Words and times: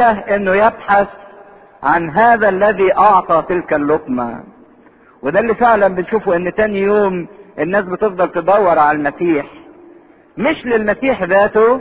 إنه 0.00 0.54
يبحث 0.54 1.08
عن 1.82 2.10
هذا 2.10 2.48
الذي 2.48 2.96
أعطى 2.98 3.44
تلك 3.48 3.72
اللقمة. 3.72 4.40
وده 5.22 5.40
اللي 5.40 5.54
فعلا 5.54 5.88
بنشوفه 5.88 6.36
إن 6.36 6.54
تاني 6.54 6.78
يوم 6.80 7.26
الناس 7.58 7.84
بتفضل 7.84 8.28
تدور 8.30 8.78
على 8.78 8.98
المسيح. 8.98 9.46
مش 10.38 10.66
للمسيح 10.66 11.22
ذاته 11.22 11.80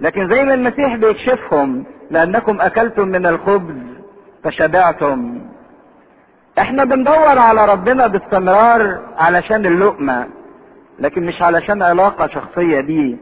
لكن 0.00 0.28
زي 0.28 0.42
ما 0.42 0.54
المسيح 0.54 0.96
بيكشفهم 0.96 1.84
لأنكم 2.10 2.60
أكلتم 2.60 3.08
من 3.08 3.26
الخبز 3.26 3.76
فشبعتم. 4.44 5.40
إحنا 6.58 6.84
بندور 6.84 7.38
على 7.38 7.64
ربنا 7.64 8.06
باستمرار 8.06 9.00
علشان 9.18 9.66
اللقمة 9.66 10.26
لكن 10.98 11.26
مش 11.26 11.42
علشان 11.42 11.82
علاقة 11.82 12.26
شخصية 12.26 12.80
بيه 12.80 13.16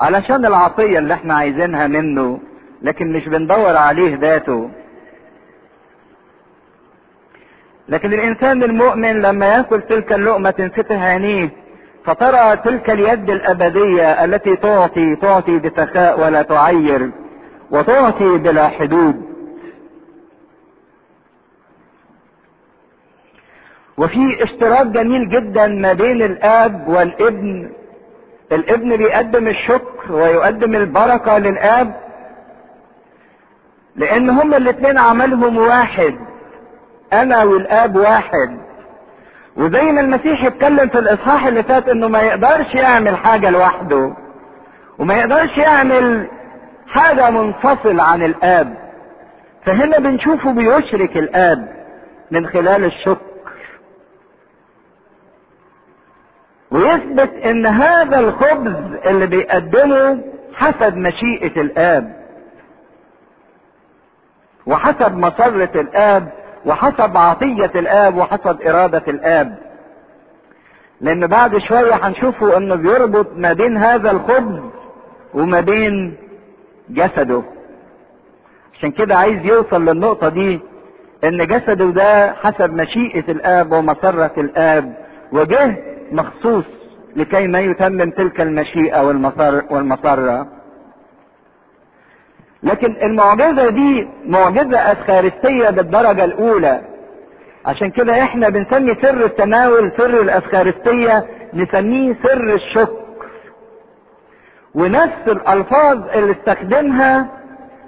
علشان 0.00 0.46
العطية 0.46 0.98
اللي 0.98 1.14
إحنا 1.14 1.34
عايزينها 1.34 1.86
منه. 1.86 2.40
لكن 2.84 3.12
مش 3.12 3.28
بندور 3.28 3.76
عليه 3.76 4.16
ذاته. 4.16 4.70
لكن 7.88 8.12
الإنسان 8.12 8.62
المؤمن 8.62 9.22
لما 9.22 9.46
يأكل 9.46 9.82
تلك 9.82 10.12
اللقمة 10.12 10.50
تنفتح 10.50 11.02
عينيه 11.02 11.48
فترى 12.04 12.56
تلك 12.56 12.90
اليد 12.90 13.30
الأبدية 13.30 14.24
التي 14.24 14.56
تعطي 14.56 15.16
تعطي 15.16 15.58
بسخاء 15.58 16.20
ولا 16.20 16.42
تعير 16.42 17.10
وتعطي 17.70 18.38
بلا 18.38 18.68
حدود. 18.68 19.34
وفي 23.98 24.42
اشتراك 24.42 24.86
جميل 24.86 25.28
جدا 25.28 25.66
ما 25.66 25.92
بين 25.92 26.22
الآب 26.22 26.88
والابن. 26.88 27.70
الابن 28.52 28.96
بيقدم 28.96 29.48
الشكر 29.48 30.12
ويقدم 30.12 30.74
البركة 30.74 31.38
للآب 31.38 32.03
لأن 33.96 34.30
هما 34.30 34.56
الاتنين 34.56 34.98
عملهم 34.98 35.56
واحد. 35.58 36.14
أنا 37.12 37.44
والآب 37.44 37.96
واحد. 37.96 38.58
وزي 39.56 39.82
ما 39.82 40.00
المسيح 40.00 40.44
اتكلم 40.44 40.88
في 40.88 40.98
الإصحاح 40.98 41.46
اللي 41.46 41.62
فات 41.62 41.88
إنه 41.88 42.08
ما 42.08 42.20
يقدرش 42.20 42.74
يعمل 42.74 43.16
حاجة 43.16 43.50
لوحده. 43.50 44.16
وما 44.98 45.14
يقدرش 45.14 45.58
يعمل 45.58 46.26
حاجة 46.88 47.30
منفصل 47.30 48.00
عن 48.00 48.22
الآب. 48.22 48.74
فهنا 49.66 49.98
بنشوفه 49.98 50.52
بيشرك 50.52 51.16
الآب 51.16 51.68
من 52.30 52.46
خلال 52.46 52.84
الشكر. 52.84 53.24
ويثبت 56.70 57.32
إن 57.44 57.66
هذا 57.66 58.18
الخبز 58.18 58.76
اللي 59.06 59.26
بيقدمه 59.26 60.20
حسب 60.54 60.96
مشيئة 60.96 61.60
الآب. 61.60 62.23
وحسب 64.66 65.16
مسرة 65.16 65.80
الآب 65.80 66.28
وحسب 66.66 67.16
عطية 67.16 67.70
الآب 67.74 68.16
وحسب 68.16 68.62
إرادة 68.62 69.02
الآب. 69.08 69.58
لأن 71.00 71.26
بعد 71.26 71.58
شوية 71.58 71.94
هنشوفه 71.94 72.56
إنه 72.56 72.74
بيربط 72.74 73.26
ما 73.36 73.52
بين 73.52 73.76
هذا 73.76 74.10
الخبز 74.10 74.60
وما 75.34 75.60
بين 75.60 76.16
جسده. 76.90 77.42
عشان 78.74 78.90
كده 78.90 79.14
عايز 79.14 79.44
يوصل 79.44 79.84
للنقطة 79.84 80.28
دي 80.28 80.60
إن 81.24 81.46
جسده 81.46 81.84
ده 81.90 82.32
حسب 82.32 82.72
مشيئة 82.72 83.32
الآب 83.32 83.72
ومسرة 83.72 84.32
الآب 84.38 84.94
وجه 85.32 85.76
مخصوص 86.12 86.64
لكي 87.16 87.46
ما 87.46 87.60
يتمم 87.60 88.10
تلك 88.10 88.40
المشيئة 88.40 89.02
والمسر 89.02 89.62
والمسرة 89.70 90.46
لكن 92.64 92.96
المعجزة 93.02 93.68
دي 93.70 94.08
معجزة 94.26 94.78
أسخارستية 94.78 95.70
بالدرجة 95.70 96.24
الأولى. 96.24 96.80
عشان 97.66 97.90
كده 97.90 98.22
إحنا 98.22 98.48
بنسمي 98.48 98.94
سر 98.94 99.24
التناول 99.24 99.92
سر 99.96 100.20
الأسخارستية 100.22 101.24
نسميه 101.54 102.16
سر 102.22 102.54
الشكر. 102.54 103.04
ونفس 104.74 105.28
الألفاظ 105.28 105.98
اللي 106.14 106.32
استخدمها 106.32 107.28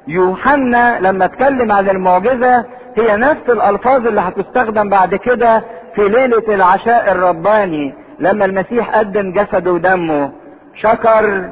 يوحنا 0.09 0.99
لما 1.01 1.25
اتكلم 1.25 1.73
عن 1.73 1.89
المعجزة 1.91 2.65
هي 2.97 3.17
نفس 3.17 3.43
الألفاظ 3.49 4.07
اللي 4.07 4.21
هتستخدم 4.21 4.89
بعد 4.89 5.15
كده 5.15 5.63
في 5.95 6.09
ليلة 6.09 6.55
العشاء 6.55 7.13
الرباني 7.13 7.95
لما 8.19 8.45
المسيح 8.45 8.99
قدم 8.99 9.33
جسده 9.33 9.73
ودمه 9.73 10.33
شكر 10.75 11.51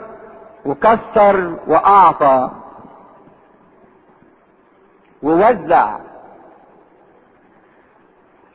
وكسر 0.64 1.56
وأعطى. 1.66 2.50
ووزع. 5.24 5.98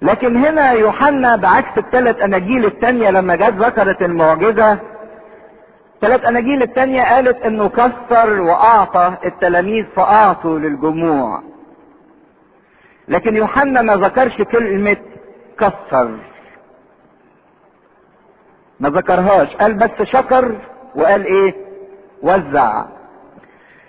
لكن 0.02 0.36
هنا 0.46 0.72
يوحنا 0.72 1.36
بعكس 1.36 1.78
الثلاث 1.78 2.22
أناجيل 2.22 2.66
التانية 2.66 3.10
لما 3.10 3.36
جت 3.36 3.54
ذكرت 3.54 4.02
المعجزة 4.02 4.78
ثلاث 6.02 6.26
أناجيل 6.26 6.64
التانية 6.64 7.04
قالت 7.04 7.46
إنه 7.46 7.70
كسر 7.70 8.42
وأعطى 8.42 9.14
التلاميذ 9.26 9.86
فأعطوا 9.96 10.60
للجموع. 10.60 11.42
لكن 13.08 13.36
يوحنا 13.36 13.82
ما 13.82 13.96
ذكرش 13.96 14.42
كلمة 14.42 14.98
كسر. 15.60 16.18
ما 18.80 18.90
ذكرهاش 18.90 19.56
قال 19.56 19.74
بس 19.74 20.02
شكر 20.04 20.56
وقال 20.96 21.26
إيه؟ 21.26 21.54
وزع. 22.24 22.86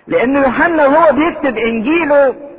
لأن 0.07 0.35
يوحنا 0.35 0.87
وهو 0.87 1.15
بيكتب 1.15 1.57
إنجيله 1.57 2.50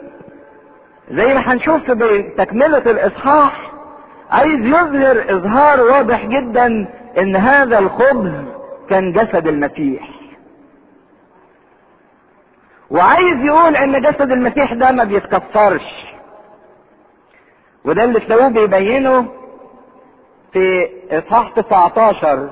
زي 1.10 1.34
ما 1.34 1.52
هنشوف 1.52 1.90
بتكملة 1.90 2.78
الإصحاح 2.78 3.70
عايز 4.30 4.60
يظهر 4.66 5.24
إظهار 5.36 5.80
واضح 5.80 6.24
جدا 6.26 6.66
إن 7.18 7.36
هذا 7.36 7.78
الخبز 7.78 8.32
كان 8.90 9.12
جسد 9.12 9.46
المسيح. 9.46 10.08
وعايز 12.90 13.44
يقول 13.44 13.76
إن 13.76 14.00
جسد 14.02 14.30
المسيح 14.32 14.72
ده 14.72 14.90
ما 14.90 15.04
بيتكسرش 15.04 16.04
وده 17.84 18.04
اللي 18.04 18.20
تلاقوه 18.20 18.48
بيبينه 18.48 19.26
في 20.52 20.88
إصحاح 21.10 21.50
19 21.50 22.50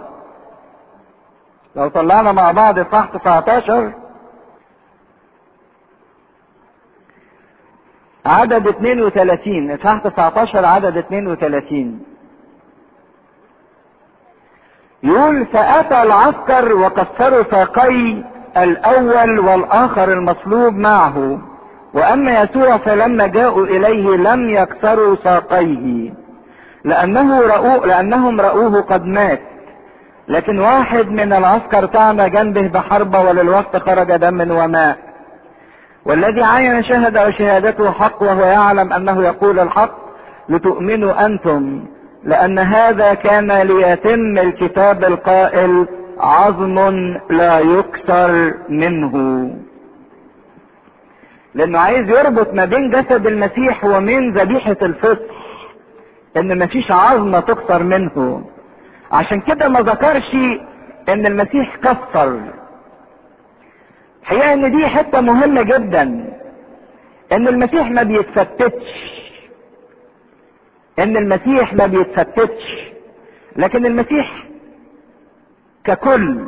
لو 1.77 1.89
طلعنا 1.89 2.33
مع 2.33 2.53
بعض 2.53 2.79
إصحاح 2.79 3.07
19 3.07 3.93
عدد 8.27 8.67
32 8.67 9.71
اصحاح 9.71 10.03
19 10.03 10.65
عدد 10.65 10.97
32 10.97 12.01
يقول 15.03 15.47
فأتى 15.47 16.03
العسكر 16.03 16.75
وكسروا 16.75 17.43
ساقي 17.51 18.23
الأول 18.57 19.39
والآخر 19.41 20.13
المصلوب 20.13 20.75
معه 20.75 21.39
وأما 21.95 22.39
يسوع 22.41 22.77
فلما 22.77 23.27
جاءوا 23.27 23.67
إليه 23.67 24.17
لم 24.17 24.51
يكسروا 24.51 25.17
ساقيه 25.25 26.13
لأنه 26.85 27.41
رأوه 27.41 27.87
لأنهم 27.87 28.41
رأوه 28.41 28.81
قد 28.81 29.05
مات. 29.05 29.41
لكن 30.29 30.59
واحد 30.59 31.09
من 31.09 31.33
العسكر 31.33 31.87
طعن 31.87 32.31
جنبه 32.31 32.69
بحربة 32.69 33.21
وللوقت 33.21 33.77
خرج 33.77 34.17
دم 34.17 34.51
وماء 34.51 34.97
والذي 36.05 36.43
عين 36.43 36.83
شهد 36.85 37.19
وشهادته 37.19 37.91
حق 37.93 38.23
وهو 38.23 38.45
يعلم 38.45 38.93
أنه 38.93 39.25
يقول 39.25 39.59
الحق 39.59 39.95
لتؤمنوا 40.49 41.27
أنتم 41.27 41.85
لأن 42.25 42.59
هذا 42.59 43.15
كان 43.15 43.53
ليتم 43.53 44.39
الكتاب 44.39 45.05
القائل 45.05 45.87
عظم 46.19 46.79
لا 47.31 47.59
يكسر 47.59 48.55
منه. 48.69 49.15
لأنه 51.55 51.79
عايز 51.79 52.09
يربط 52.09 52.55
ما 52.55 52.65
بين 52.65 52.91
جسد 52.91 53.27
المسيح 53.27 53.85
ومن 53.85 54.33
ذبيحة 54.33 54.77
الفصح 54.83 55.35
إن 56.37 56.59
مفيش 56.59 56.91
عظمة 56.91 57.41
تكسر 57.41 57.83
منه. 57.83 58.45
عشان 59.13 59.41
كده 59.41 59.69
ما 59.69 59.81
ذكرش 59.81 60.35
إن 61.09 61.27
المسيح 61.27 61.77
كسر 61.77 62.41
الحقيقة 64.31 64.53
إن 64.53 64.77
دي 64.77 64.87
حتة 64.87 65.21
مهمة 65.21 65.63
جدا 65.63 66.03
إن 67.33 67.49
المسيح 67.49 67.91
ما 67.91 68.03
بيتفتتش. 68.03 69.11
إن 70.99 71.17
المسيح 71.17 71.75
ما 71.75 71.87
بيتفتتش. 71.87 72.93
لكن 73.57 73.87
المسيح 73.87 74.45
ككل. 75.85 76.47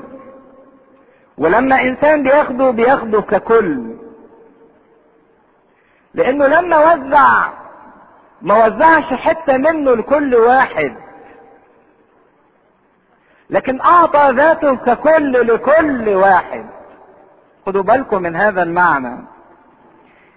ولما 1.38 1.82
إنسان 1.82 2.22
بياخده 2.22 2.70
بياخده 2.70 3.20
ككل. 3.20 3.96
لأنه 6.14 6.46
لما 6.46 6.78
وزع 6.94 7.48
ما 8.42 8.66
وزعش 8.66 9.04
حتة 9.14 9.56
منه 9.56 9.94
لكل 9.94 10.34
واحد. 10.34 10.96
لكن 13.50 13.80
أعطى 13.80 14.32
ذاته 14.32 14.76
ككل 14.76 15.32
لكل 15.54 16.08
واحد. 16.08 16.81
خدوا 17.66 17.82
بالكم 17.82 18.22
من 18.22 18.36
هذا 18.36 18.62
المعنى. 18.62 19.24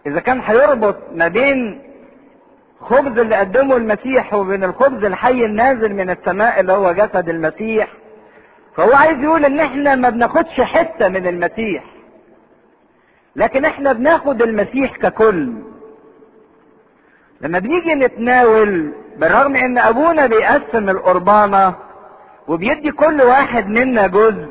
إذا 0.07 0.19
كان 0.19 0.41
هيربط 0.41 0.97
ما 1.13 1.27
بين 1.27 1.81
خبز 2.81 3.17
اللي 3.19 3.35
قدمه 3.35 3.75
المسيح 3.77 4.33
وبين 4.33 4.63
الخبز 4.63 5.03
الحي 5.03 5.45
النازل 5.45 5.93
من 5.93 6.09
السماء 6.09 6.59
اللي 6.59 6.73
هو 6.73 6.91
جسد 6.91 7.29
المسيح 7.29 7.87
فهو 8.75 8.93
عايز 8.93 9.19
يقول 9.23 9.45
إن 9.45 9.59
إحنا 9.59 9.95
ما 9.95 10.09
بناخدش 10.09 10.61
حتة 10.61 11.07
من 11.07 11.27
المسيح. 11.27 11.83
لكن 13.35 13.65
إحنا 13.65 13.93
بناخد 13.93 14.41
المسيح 14.41 14.97
ككل. 14.97 15.53
لما 17.41 17.59
بنيجي 17.59 17.95
نتناول 17.95 18.91
بالرغم 19.17 19.55
إن 19.55 19.77
أبونا 19.77 20.25
بيقسم 20.27 20.89
القربانة 20.89 21.73
وبيدي 22.47 22.91
كل 22.91 23.21
واحد 23.21 23.67
منا 23.67 24.07
جزء 24.07 24.49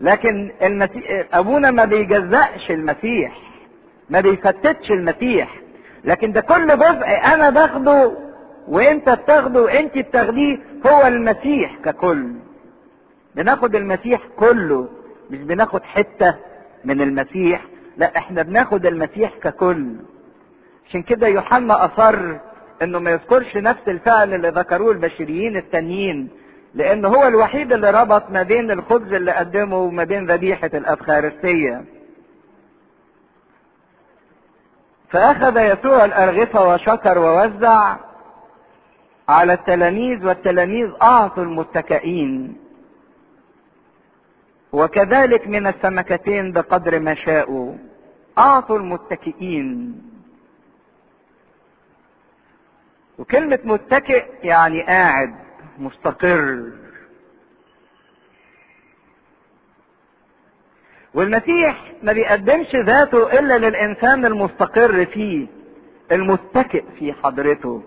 لكن 0.00 0.50
المسيح 0.62 1.26
أبونا 1.32 1.70
ما 1.70 1.84
بيجزأش 1.84 2.70
المسيح 2.70 3.38
ما 4.10 4.20
بيفتتش 4.20 4.90
المسيح. 4.90 5.60
لكن 6.04 6.32
ده 6.32 6.40
كل 6.40 6.66
جزء 6.78 7.06
أنا 7.34 7.50
باخده 7.50 8.12
وأنت 8.68 9.08
بتاخده 9.08 9.62
وأنت 9.62 9.98
بتاخديه 9.98 10.58
هو 10.86 11.06
المسيح 11.06 11.76
ككل. 11.84 12.32
بناخد 13.34 13.74
المسيح 13.74 14.20
كله 14.36 14.88
مش 15.30 15.38
بناخد 15.38 15.82
حتة 15.82 16.34
من 16.84 17.00
المسيح 17.00 17.64
لا 17.96 18.16
إحنا 18.16 18.42
بناخد 18.42 18.86
المسيح 18.86 19.32
ككل. 19.42 19.86
عشان 20.88 21.02
كده 21.02 21.26
يوحنا 21.26 21.84
أصر 21.84 22.36
إنه 22.82 22.98
ما 22.98 23.10
يذكرش 23.10 23.56
نفس 23.56 23.88
الفعل 23.88 24.34
اللي 24.34 24.48
ذكروه 24.48 24.92
البشريين 24.92 25.56
التانيين. 25.56 26.28
لأن 26.74 27.04
هو 27.04 27.26
الوحيد 27.28 27.72
اللي 27.72 27.90
ربط 27.90 28.30
ما 28.30 28.42
بين 28.42 28.70
الخبز 28.70 29.12
اللي 29.12 29.32
قدمه 29.32 29.76
وما 29.76 30.04
بين 30.04 30.30
ذبيحة 30.30 30.70
الأفخارستية. 30.74 31.84
فأخذ 35.10 35.56
يسوع 35.56 36.04
الأرغفة 36.04 36.68
وشكر 36.68 37.18
ووزع 37.18 37.96
على 39.28 39.52
التلاميذ 39.52 40.26
والتلاميذ 40.26 40.90
أعطوا 41.02 41.42
المتكئين. 41.42 42.56
وكذلك 44.72 45.48
من 45.48 45.66
السمكتين 45.66 46.52
بقدر 46.52 46.98
ما 46.98 47.14
شاءوا. 47.14 47.74
أعطوا 48.38 48.78
المتكئين. 48.78 50.02
وكلمة 53.18 53.58
متكئ 53.64 54.24
يعني 54.42 54.82
قاعد. 54.82 55.43
مستقر. 55.78 56.62
والمسيح 61.14 61.92
ما 62.02 62.12
بيقدمش 62.12 62.76
ذاته 62.76 63.38
إلا 63.38 63.58
للإنسان 63.58 64.24
المستقر 64.26 65.04
فيه 65.06 65.46
المتكئ 66.12 66.84
في 66.98 67.12
حضرته. 67.12 67.82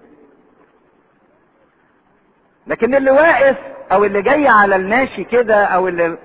لكن 2.67 2.95
اللي 2.95 3.11
واقف 3.11 3.57
أو 3.91 4.05
اللي 4.05 4.21
جاي 4.21 4.47
على 4.47 4.75
الماشي 4.75 5.23
كده 5.23 5.65
أو 5.65 5.87
اللي 5.87 6.17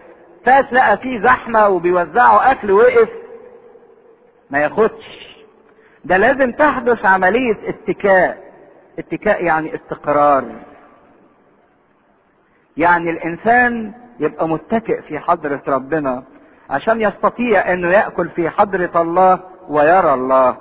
فاس 0.46 0.72
لقى 0.72 0.98
فيه 0.98 1.20
زحمة 1.20 1.68
وبيوزعوا 1.68 2.52
أكل 2.52 2.70
وقف 2.70 3.08
ما 4.50 4.58
ياخدش. 4.58 5.32
ده 6.04 6.16
لازم 6.16 6.52
تحدث 6.52 7.04
عملية 7.04 7.56
اتكاء. 7.68 8.52
اتكاء 8.98 9.44
يعني 9.44 9.74
استقرار. 9.74 10.44
يعني 12.76 13.10
الإنسان 13.10 13.92
يبقى 14.20 14.48
متكئ 14.48 15.00
في 15.02 15.18
حضرة 15.18 15.62
ربنا 15.68 16.22
عشان 16.70 17.00
يستطيع 17.00 17.72
إنه 17.72 17.88
يأكل 17.88 18.28
في 18.28 18.50
حضرة 18.50 19.02
الله 19.02 19.40
ويرى 19.68 20.14
الله. 20.14 20.56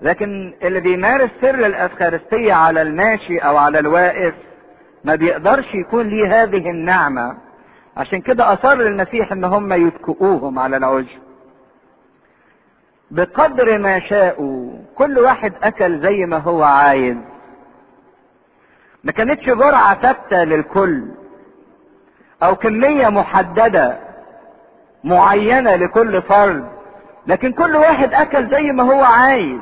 لكن 0.00 0.54
اللي 0.62 0.80
بيمارس 0.80 1.30
سر 1.40 1.66
الإفخارستية 1.66 2.52
على 2.52 2.82
الماشي 2.82 3.38
أو 3.38 3.56
على 3.56 3.78
الواقف 3.78 4.34
ما 5.04 5.14
بيقدرش 5.14 5.74
يكون 5.74 6.08
ليه 6.08 6.42
هذه 6.42 6.70
النعمة. 6.70 7.36
عشان 7.96 8.20
كده 8.20 8.52
أصر 8.52 8.72
المسيح 8.80 9.32
إن 9.32 9.44
هم 9.44 9.72
يتكئوهم 9.72 10.58
على 10.58 10.76
العجب 10.76 11.22
بقدر 13.10 13.78
ما 13.78 13.98
شاءوا 14.00 14.72
كل 14.94 15.18
واحد 15.18 15.52
أكل 15.62 16.00
زي 16.00 16.26
ما 16.26 16.36
هو 16.36 16.62
عايز. 16.62 17.16
ما 19.04 19.12
كانتش 19.12 19.44
جرعة 19.46 20.00
ثابتة 20.00 20.44
للكل 20.44 21.04
أو 22.42 22.56
كمية 22.56 23.08
محددة 23.08 23.98
معينة 25.04 25.74
لكل 25.76 26.22
فرد 26.22 26.68
لكن 27.26 27.52
كل 27.52 27.76
واحد 27.76 28.14
أكل 28.14 28.48
زي 28.50 28.72
ما 28.72 28.82
هو 28.82 29.02
عايز. 29.04 29.60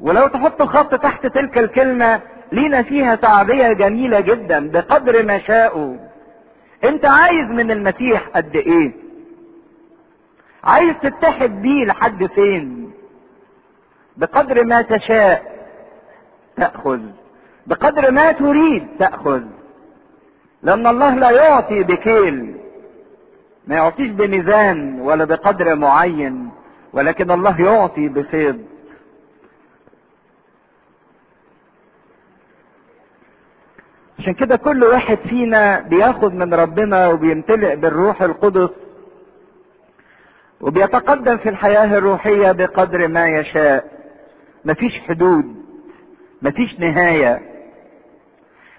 ولو 0.00 0.28
تحط 0.28 0.62
خط 0.62 0.94
تحت 0.94 1.26
تلك 1.26 1.58
الكلمة 1.58 2.20
لينا 2.52 2.82
فيها 2.82 3.14
تعبية 3.14 3.72
جميلة 3.72 4.20
جدا 4.20 4.70
بقدر 4.70 5.22
ما 5.22 5.38
شاءوا 5.38 5.96
أنت 6.84 7.04
عايز 7.04 7.50
من 7.50 7.70
المسيح 7.70 8.28
قد 8.34 8.56
إيه؟ 8.56 8.92
عايز 10.64 10.94
تتحد 11.02 11.62
بيه 11.62 11.84
لحد 11.84 12.26
فين؟ 12.26 12.92
بقدر 14.16 14.64
ما 14.64 14.82
تشاء 14.82 15.58
تأخذ. 16.56 17.00
بقدر 17.68 18.10
ما 18.10 18.32
تريد 18.32 18.86
تأخذ. 18.98 19.42
لأن 20.62 20.86
الله 20.86 21.14
لا 21.14 21.30
يعطي 21.30 21.82
بكيل. 21.82 22.54
ما 23.66 23.74
يعطيش 23.74 24.08
بميزان 24.10 25.00
ولا 25.00 25.24
بقدر 25.24 25.74
معين 25.74 26.50
ولكن 26.92 27.30
الله 27.30 27.60
يعطي 27.60 28.08
بفيض 28.08 28.58
عشان 34.18 34.34
كده 34.34 34.56
كل 34.56 34.84
واحد 34.84 35.18
فينا 35.18 35.80
بياخد 35.80 36.34
من 36.34 36.54
ربنا 36.54 37.08
وبيمتلئ 37.08 37.76
بالروح 37.76 38.22
القدس 38.22 38.70
وبيتقدم 40.60 41.36
في 41.36 41.48
الحياة 41.48 41.98
الروحية 41.98 42.52
بقدر 42.52 43.08
ما 43.08 43.28
يشاء. 43.28 43.84
مفيش 44.64 44.98
حدود 45.08 45.44
مفيش 46.42 46.80
نهاية. 46.80 47.40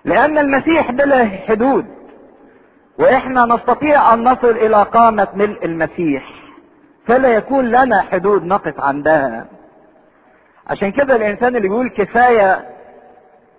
لأن 0.09 0.38
المسيح 0.38 0.91
بلا 0.91 1.25
حدود. 1.47 1.85
وإحنا 3.00 3.45
نستطيع 3.45 4.13
أن 4.13 4.23
نصل 4.23 4.50
إلى 4.50 4.83
قامة 4.83 5.27
ملء 5.33 5.65
المسيح. 5.65 6.23
فلا 7.07 7.29
يكون 7.29 7.65
لنا 7.65 8.01
حدود 8.01 8.44
نقف 8.45 8.79
عندها. 8.81 9.45
عشان 10.67 10.91
كده 10.91 11.15
الإنسان 11.15 11.48
اللي 11.55 11.67
بيقول 11.67 11.89
كفاية 11.89 12.65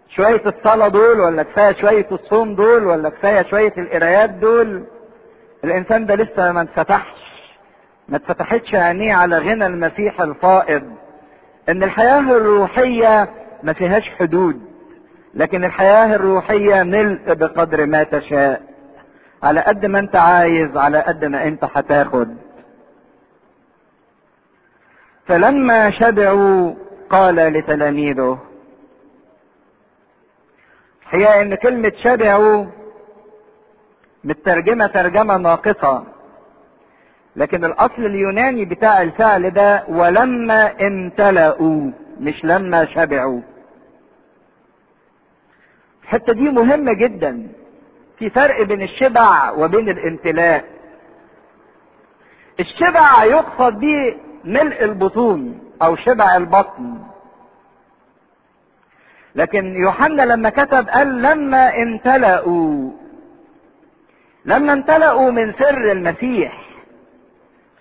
شوية 0.09 0.43
الصلاة 0.47 0.89
دول 0.89 1.21
ولا 1.21 1.43
كفاية 1.43 1.73
شوية 1.73 2.07
الصوم 2.13 2.55
دول 2.55 2.85
ولا 2.87 3.09
كفاية 3.09 3.43
شوية 3.43 3.73
القرايات 3.79 4.31
دول 4.31 4.85
الإنسان 5.65 6.07
ده 6.07 6.15
لسه 6.15 6.53
ما 6.53 6.61
انفتحش. 6.61 7.21
ما 8.09 8.17
اتفتحتش 8.17 8.75
عينيه 8.75 9.15
على 9.15 9.39
غنى 9.39 9.67
المسيح 9.67 10.21
الفائض. 10.21 10.83
إن 11.69 11.83
الحياة 11.83 12.21
الروحية 12.21 13.29
ما 13.63 13.73
فيهاش 13.73 14.11
حدود. 14.19 14.70
لكن 15.35 15.65
الحياة 15.65 16.15
الروحية 16.15 16.83
ملء 16.83 17.35
بقدر 17.35 17.87
ما 17.87 18.03
تشاء. 18.03 18.63
على 19.43 19.61
قد 19.61 19.87
ما 19.87 19.99
انت 19.99 20.17
عايز 20.17 20.77
على 20.77 21.01
قد 21.01 21.25
ما 21.25 21.45
انت 21.45 21.65
هتاخد. 21.75 22.37
فلما 25.27 25.91
شبعوا 25.91 26.75
قال 27.11 27.35
لتلاميذه 27.35 28.39
هي 31.11 31.43
إن 31.43 31.55
كلمة 31.55 31.93
شبعوا 32.03 32.67
مترجمة 34.25 34.87
ترجمة 34.87 35.37
ناقصة. 35.37 36.05
لكن 37.37 37.65
الأصل 37.65 38.05
اليوناني 38.07 38.65
بتاع 38.65 39.03
الفعل 39.03 39.51
ده 39.51 39.85
ولما 39.89 40.73
امتلأوا 40.87 41.91
مش 42.21 42.45
لما 42.45 42.85
شبعوا. 42.85 43.41
الحتة 46.11 46.33
دي 46.33 46.51
مهمة 46.51 46.93
جدا. 46.93 47.49
في 48.19 48.31
فرق 48.31 48.63
بين 48.63 48.83
الشبع 48.83 49.51
وبين 49.51 49.89
الامتلاء. 49.89 50.65
الشبع 52.61 53.25
يقصد 53.25 53.81
به 53.81 54.17
ملء 54.45 54.85
البطون 54.85 55.61
أو 55.83 55.97
شبع 55.97 56.37
البطن. 56.37 56.99
لكن 59.35 59.77
يوحنا 59.77 60.23
لما 60.23 60.51
كتب 60.51 60.89
قال 60.89 61.23
لما 61.23 61.83
امتلأوا. 61.83 62.91
لما 64.45 64.73
امتلأوا 64.73 65.31
من 65.31 65.53
سر 65.53 65.93
المسيح. 65.93 66.63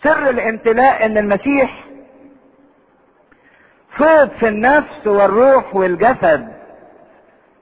سر 0.03 0.29
الامتلاء 0.29 1.05
إن 1.05 1.17
المسيح 1.17 1.85
فيض 3.97 4.29
في 4.29 4.47
النفس 4.47 5.07
والروح 5.07 5.75
والجسد. 5.75 6.58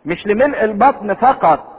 مش 0.06 0.28
لملء 0.28 0.64
البطن 0.64 1.14
فقط 1.14 1.74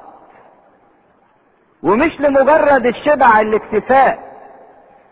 ومش 1.82 2.20
لمجرد 2.20 2.86
الشبع 2.86 3.40
الاكتفاء. 3.40 4.28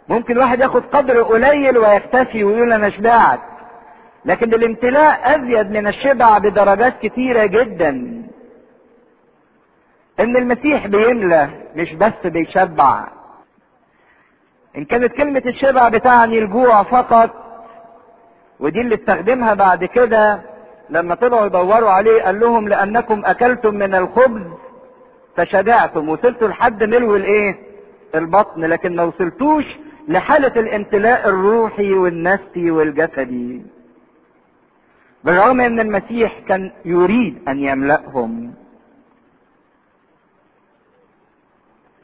ممكن 0.08 0.38
واحد 0.38 0.60
ياخد 0.60 0.82
قدر 0.92 1.22
قليل 1.22 1.78
ويكتفي 1.78 2.44
ويقول 2.44 2.72
أنا 2.72 2.90
شبعت 2.90 3.40
لكن 4.24 4.54
الامتلاء 4.54 5.36
أزيد 5.36 5.70
من 5.70 5.86
الشبع 5.86 6.38
بدرجات 6.38 6.98
كتيرة 7.02 7.46
جدا. 7.46 7.88
إن 10.20 10.36
المسيح 10.36 10.86
بيملى 10.86 11.50
مش 11.76 11.92
بس 11.92 12.12
بيشبع. 12.26 13.04
إن 14.76 14.84
كانت 14.84 15.12
كلمة 15.12 15.42
الشبع 15.46 15.88
بتعني 15.88 16.38
الجوع 16.38 16.82
فقط 16.82 17.30
ودي 18.60 18.80
اللي 18.80 18.94
استخدمها 18.94 19.54
بعد 19.54 19.84
كده. 19.84 20.40
لما 20.90 21.14
طلعوا 21.14 21.46
يدوروا 21.46 21.90
عليه 21.90 22.22
قال 22.22 22.40
لهم 22.40 22.68
لأنكم 22.68 23.24
أكلتم 23.24 23.74
من 23.74 23.94
الخبز 23.94 24.42
فشبعتم 25.36 26.08
وصلتوا 26.08 26.48
لحد 26.48 26.82
ملو 26.82 27.16
الإيه؟ 27.16 27.56
البطن 28.14 28.64
لكن 28.64 28.96
ما 28.96 29.02
وصلتوش 29.02 29.64
لحالة 30.08 30.60
الامتلاء 30.60 31.28
الروحي 31.28 31.92
والنفسي 31.92 32.70
والجسدي. 32.70 33.62
بالرغم 35.24 35.60
ان 35.60 35.80
المسيح 35.80 36.38
كان 36.48 36.72
يريد 36.84 37.48
أن 37.48 37.58
يملأهم. 37.58 38.54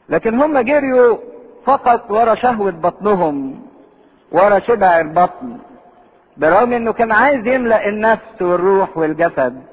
لكن 0.09 0.41
هم 0.41 0.59
جريوا 0.59 1.17
فقط 1.65 2.11
ورا 2.11 2.35
شهوة 2.35 2.71
بطنهم 2.71 3.65
ورا 4.31 4.59
شبع 4.59 4.99
البطن. 4.99 5.57
برغم 6.37 6.73
إنه 6.73 6.93
كان 6.93 7.11
عايز 7.11 7.47
يملأ 7.47 7.87
النفس 7.87 8.41
والروح 8.41 8.97
والجسد. 8.97 9.63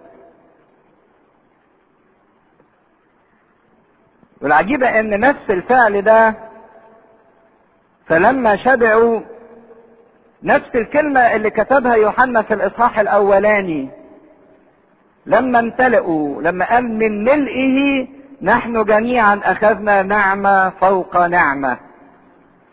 والعجيبة 4.40 5.00
إن 5.00 5.20
نفس 5.20 5.50
الفعل 5.50 6.02
ده 6.02 6.34
فلما 8.06 8.56
شبعوا 8.56 9.20
نفس 10.42 10.68
الكلمة 10.74 11.20
اللي 11.20 11.50
كتبها 11.50 11.94
يوحنا 11.94 12.42
في 12.42 12.54
الإصحاح 12.54 12.98
الأولاني 12.98 13.88
لما 15.26 15.58
امتلئوا 15.60 16.42
لما 16.42 16.64
قال 16.70 16.84
من 16.84 17.24
ملئه 17.24 18.08
نحن 18.42 18.84
جميعا 18.84 19.40
أخذنا 19.44 20.02
نعمة 20.02 20.70
فوق 20.70 21.16
نعمة. 21.26 21.78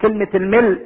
كلمة 0.02 0.28
الملء 0.36 0.82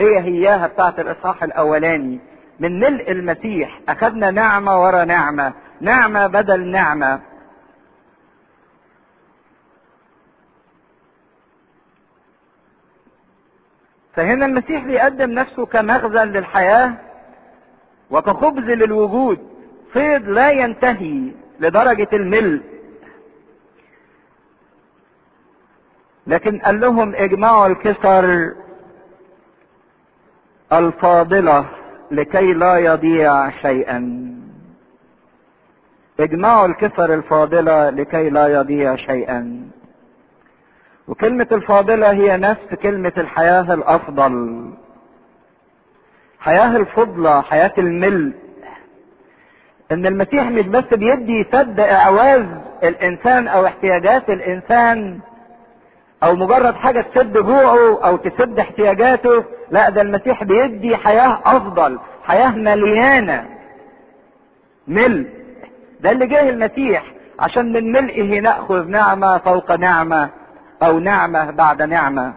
هي 0.00 0.18
هياها 0.20 0.66
بتاعت 0.66 1.00
الإصحاح 1.00 1.42
الأولاني. 1.42 2.18
من 2.60 2.80
ملء 2.80 3.10
المسيح 3.10 3.80
أخذنا 3.88 4.30
نعمة 4.30 4.82
ورا 4.82 5.04
نعمة 5.04 5.52
نعمة 5.80 6.26
بدل 6.26 6.66
نعمة. 6.66 7.20
فهنا 14.14 14.46
المسيح 14.46 14.84
بيقدم 14.84 15.30
نفسه 15.30 15.66
كمخزن 15.66 16.28
للحياة 16.28 16.94
وكخبز 18.10 18.64
للوجود. 18.64 19.38
فيض 19.92 20.28
لا 20.28 20.50
ينتهي 20.50 21.32
لدرجة 21.60 22.08
الملء. 22.12 22.62
لكن 26.26 26.58
قال 26.58 26.80
لهم 26.80 27.14
اجمعوا 27.14 27.66
الكسر 27.66 28.54
الفاضلة. 30.72 31.79
لكي 32.10 32.52
لا 32.52 32.76
يضيع 32.76 33.50
شيئا. 33.50 34.30
اجمعوا 36.20 36.66
الكسر 36.66 37.14
الفاضلة 37.14 37.90
لكي 37.90 38.30
لا 38.30 38.46
يضيع 38.48 38.96
شيئا. 38.96 39.70
وكلمة 41.08 41.46
الفاضلة 41.52 42.10
هي 42.10 42.36
نفس 42.36 42.74
كلمة 42.82 43.12
الحياة 43.16 43.74
الأفضل. 43.74 44.64
حياة 46.40 46.76
الفضلة 46.76 47.40
حياة 47.40 47.72
الملء. 47.78 48.32
إن 49.92 50.06
المسيح 50.06 50.50
مش 50.50 50.66
بس 50.66 50.84
بيدي 50.94 51.44
سد 51.52 51.80
إعواز 51.80 52.44
الإنسان 52.82 53.48
أو 53.48 53.66
احتياجات 53.66 54.30
الإنسان 54.30 55.20
أو 56.22 56.34
مجرد 56.34 56.74
حاجة 56.74 57.00
تسد 57.00 57.32
جوعه 57.38 58.04
أو 58.04 58.16
تسد 58.16 58.58
احتياجاته 58.58 59.44
لا 59.70 59.90
ده 59.90 60.00
المسيح 60.02 60.44
بيدي 60.44 60.96
حياة 60.96 61.40
أفضل 61.44 61.98
حياة 62.24 62.48
مليانة. 62.50 63.48
ملء. 64.88 65.28
ده 66.00 66.10
اللي 66.10 66.26
جه 66.26 66.48
المسيح 66.48 67.04
عشان 67.40 67.72
من 67.72 67.92
ملئه 67.92 68.40
نأخذ 68.40 68.86
نعمة 68.88 69.38
فوق 69.38 69.72
نعمة 69.72 70.30
أو 70.82 70.98
نعمة 70.98 71.50
بعد 71.50 71.82
نعمة. 71.82 72.34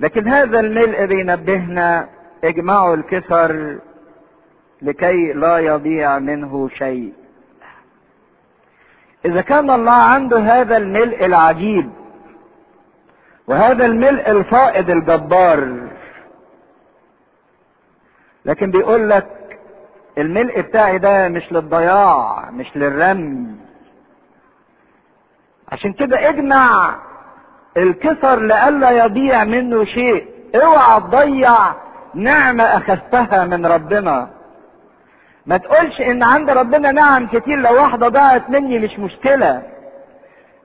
لكن 0.00 0.28
هذا 0.28 0.60
الملء 0.60 1.04
بينبهنا 1.06 2.08
اجمعوا 2.44 2.94
الكسر 2.94 3.78
لكي 4.82 5.32
لا 5.32 5.58
يضيع 5.58 6.18
منه 6.18 6.68
شيء. 6.68 7.12
إذا 9.24 9.40
كان 9.40 9.70
الله 9.70 9.92
عنده 9.92 10.38
هذا 10.38 10.76
الملء 10.76 11.24
العجيب 11.26 11.90
وهذا 13.46 13.86
الملء 13.86 14.30
الفائض 14.30 14.90
الجبار 14.90 15.88
لكن 18.44 18.70
بيقول 18.70 19.10
لك 19.10 19.26
الملء 20.18 20.60
بتاعي 20.60 20.98
ده 20.98 21.28
مش 21.28 21.52
للضياع 21.52 22.50
مش 22.50 22.76
للرمي. 22.76 23.46
عشان 25.72 25.92
كده 25.92 26.28
اجمع 26.28 26.96
الكسر 27.76 28.40
لئلا 28.40 28.90
يضيع 28.90 29.44
منه 29.44 29.84
شيء. 29.84 30.28
اوعى 30.54 31.00
تضيع 31.00 31.54
نعمة 32.14 32.64
أخذتها 32.64 33.44
من 33.44 33.66
ربنا. 33.66 34.30
ما 35.46 35.56
تقولش 35.56 36.00
إن 36.00 36.22
عند 36.22 36.50
ربنا 36.50 36.92
نعم 36.92 37.26
كتير 37.26 37.58
لو 37.58 37.74
واحدة 37.74 38.08
ضاعت 38.08 38.50
مني 38.50 38.78
مش 38.78 38.98
مشكلة. 38.98 39.62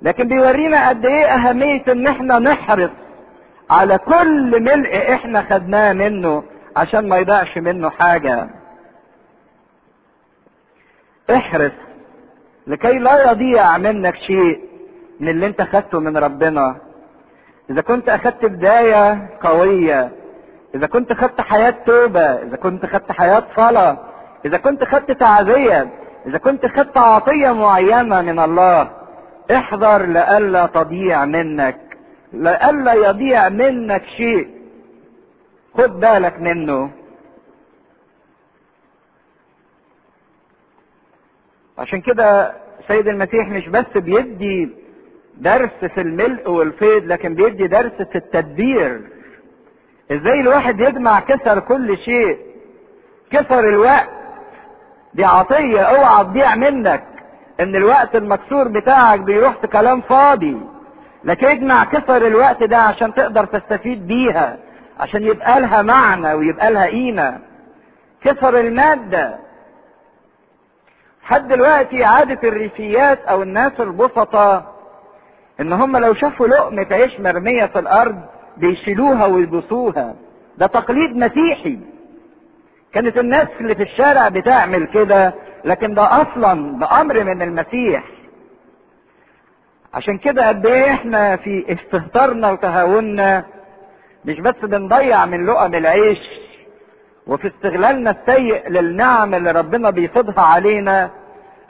لكن 0.01 0.27
بيورينا 0.27 0.89
قد 0.89 1.05
إيه 1.05 1.25
أهمية 1.25 1.84
إن 1.88 2.08
إحنا 2.08 2.39
نحرص 2.39 2.89
على 3.70 3.98
كل 3.98 4.62
ملء 4.63 5.13
إحنا 5.13 5.41
خدناه 5.41 5.94
منه 5.94 6.44
عشان 6.75 7.10
ما 7.10 7.17
يضيعش 7.17 7.58
منه 7.58 7.89
حاجة. 7.89 8.48
احرص 11.36 11.72
لكي 12.67 13.00
لا 13.00 13.32
يضيع 13.32 13.77
منك 13.77 14.15
شيء 14.15 14.60
من 15.20 15.29
اللي 15.29 15.46
انت 15.48 15.62
خدته 15.62 16.00
من 16.00 16.17
ربنا. 16.17 16.75
إذا 17.70 17.82
كنت 17.82 18.10
أخدت 18.10 18.46
بداية 18.46 19.27
قوية 19.41 20.10
إذا 20.75 20.88
كنت 20.88 21.13
خدت 21.13 21.41
حياة 21.41 21.75
توبة 21.86 22.22
إذا 22.22 22.55
كنت 22.58 22.86
خدت 22.86 23.12
حياة 23.12 23.44
صلاة 23.55 23.98
إذا 24.46 24.58
كنت 24.58 24.84
خدت 24.84 25.12
تعزية 25.12 25.88
إذا 26.25 26.38
كنت 26.38 26.66
خدت 26.66 26.98
عطية 26.98 27.52
معينة 27.52 28.22
من 28.22 28.40
الله 28.40 28.92
احذر 29.52 30.06
لئلا 30.06 30.66
تضيع 30.66 31.25
منك 31.25 31.78
لئلا 32.34 32.94
يضيع 32.94 33.50
منك 33.50 34.04
شيء. 34.18 34.48
خد 35.78 36.00
بالك 36.00 36.40
منه. 36.40 36.92
عشان 41.78 42.02
كده 42.02 42.54
سيد 42.88 43.08
المسيح 43.08 43.48
مش 43.48 43.68
بس 43.68 43.98
بيدي 43.98 44.70
درس 45.38 45.86
في 45.86 46.02
الملء 46.02 46.50
والفيض 46.50 47.06
لكن 47.06 47.36
بيدي 47.36 47.68
درس 47.68 47.92
في 48.02 48.16
التدبير. 48.16 49.02
إزاي 50.12 50.40
الواحد 50.42 50.80
يجمع 50.80 51.20
كسر 51.20 51.60
كل 51.60 51.98
شيء؟ 51.98 52.38
كسر 53.32 53.60
الوقت. 53.70 54.10
دي 55.15 55.25
عطية 55.25 55.81
اوعى 55.81 56.24
تضيع 56.24 56.55
منك 56.55 57.03
إن 57.60 57.75
الوقت 57.75 58.15
المكسور 58.15 58.67
بتاعك 58.67 59.19
بيروح 59.19 59.57
في 59.62 59.67
كلام 59.67 60.01
فاضي. 60.01 60.57
لكن 61.24 61.48
اجمع 61.48 61.84
كسر 61.86 62.27
الوقت 62.27 62.63
ده 62.63 62.77
عشان 62.77 63.13
تقدر 63.13 63.45
تستفيد 63.45 64.07
بيها 64.07 64.57
عشان 65.00 65.24
يبقى 65.24 65.62
لها 65.62 65.81
معنى 65.81 66.34
ويبقى 66.34 66.72
لها 66.72 66.86
قيمة. 66.86 67.39
كسر 68.24 68.60
المادة. 68.60 69.36
لحد 71.24 71.48
دلوقتي 71.48 72.03
عادة 72.03 72.48
الريفيات 72.50 73.19
أو 73.25 73.41
الناس 73.43 73.72
البسطة 73.79 74.72
إن 75.60 75.74
هم 75.74 75.98
لو 75.98 76.13
شافوا 76.13 76.48
لقمة 76.48 76.88
عيش 76.91 77.19
مرمية 77.19 77.65
في 77.65 77.79
الأرض 77.79 78.22
بيشيلوها 78.57 79.25
ويبصوها. 79.25 80.15
ده 80.57 80.67
تقليد 80.67 81.17
مسيحي. 81.17 81.79
كانت 82.96 83.18
الناس 83.18 83.48
اللي 83.62 83.75
في 83.75 83.84
الشارع 83.84 84.30
بتعمل 84.30 84.88
كده 84.88 85.34
لكن 85.66 85.94
ده 85.94 86.22
أصلا 86.22 86.80
ده 86.80 87.02
أمر 87.02 87.24
من 87.24 87.42
المسيح. 87.42 88.04
عشان 89.94 90.18
كده 90.18 90.48
قد 90.48 90.66
إيه 90.66 90.92
إحنا 90.92 91.36
في 91.36 91.66
استهتارنا 91.74 92.52
وتهاوننا 92.52 93.44
مش 94.25 94.40
بس 94.40 94.56
بنضيع 94.64 95.25
من 95.25 95.46
لقم 95.46 95.75
العيش 95.75 96.20
وفي 97.28 97.48
استغلالنا 97.48 98.12
السيء 98.12 98.70
للنعم 98.70 99.36
اللي 99.36 99.52
ربنا 99.52 99.90
بيفيضها 99.90 100.44
علينا. 100.44 101.10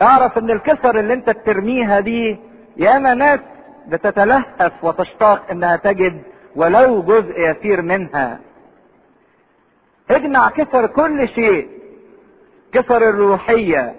اعرف 0.02 0.38
إن 0.38 0.50
الكسر 0.52 1.00
اللي 1.00 1.14
أنت 1.14 1.30
بترميها 1.30 2.00
دي 2.00 2.38
ياما 2.78 3.14
ناس 3.14 3.40
بتتلهف 3.88 4.84
وتشتاق 4.84 5.52
إنها 5.52 5.76
تجد 5.76 6.22
ولو 6.56 7.02
جزء 7.02 7.40
يسير 7.40 7.82
منها. 7.82 8.40
اجمع 10.12 10.50
كسر 10.50 10.88
كل 10.88 11.28
شيء. 11.28 11.68
كسر 12.74 13.10
الروحية 13.10 13.96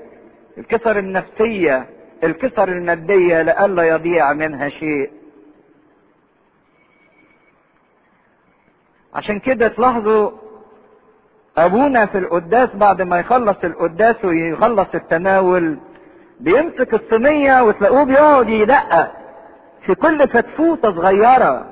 الكسر 0.59 0.99
النفسية 0.99 1.87
الكسر 2.25 2.69
المادية 2.69 3.43
لئلا 3.43 3.83
يضيع 3.83 4.33
منها 4.33 4.69
شيء. 4.69 5.11
عشان 9.15 9.39
كده 9.39 9.69
تلاحظوا 9.69 10.31
أبونا 11.59 12.07
في 12.07 12.19
القداس 12.19 12.69
بعد 12.75 13.03
ما 13.03 13.19
يخلص 13.21 13.57
القداس 13.65 14.25
ويخلص 14.25 14.89
التناول 14.95 15.79
بيمسك 16.41 16.95
الصينية 16.95 17.63
وتلاقوه 17.63 18.05
بيقعد 18.05 18.49
يدقق 18.49 19.13
في 19.87 19.95
كل 19.95 20.29
فتفوتة 20.29 20.93
صغيرة. 20.93 21.67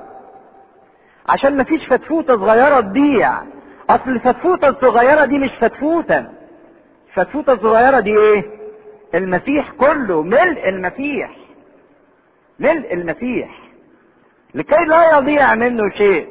عشان 1.29 1.57
مفيش 1.57 1.87
فتفوتة 1.87 2.35
صغيرة 2.37 2.81
تضيع. 2.81 3.41
أصل 3.89 4.09
الفتفوتة 4.09 4.67
الصغيرة 4.67 5.25
دي 5.25 5.39
مش 5.39 5.49
فتفوتة 5.59 6.25
الفتفوتة 7.09 7.53
الصغيرة 7.53 7.99
دي 7.99 8.17
إيه؟ 8.17 8.43
المسيح 9.15 9.71
كله 9.71 10.21
ملء 10.21 10.69
المسيح. 10.69 11.31
ملء 12.59 12.93
المسيح. 12.93 13.49
لكي 14.55 14.75
لا 14.87 15.17
يضيع 15.17 15.55
منه 15.55 15.89
شيء. 15.89 16.27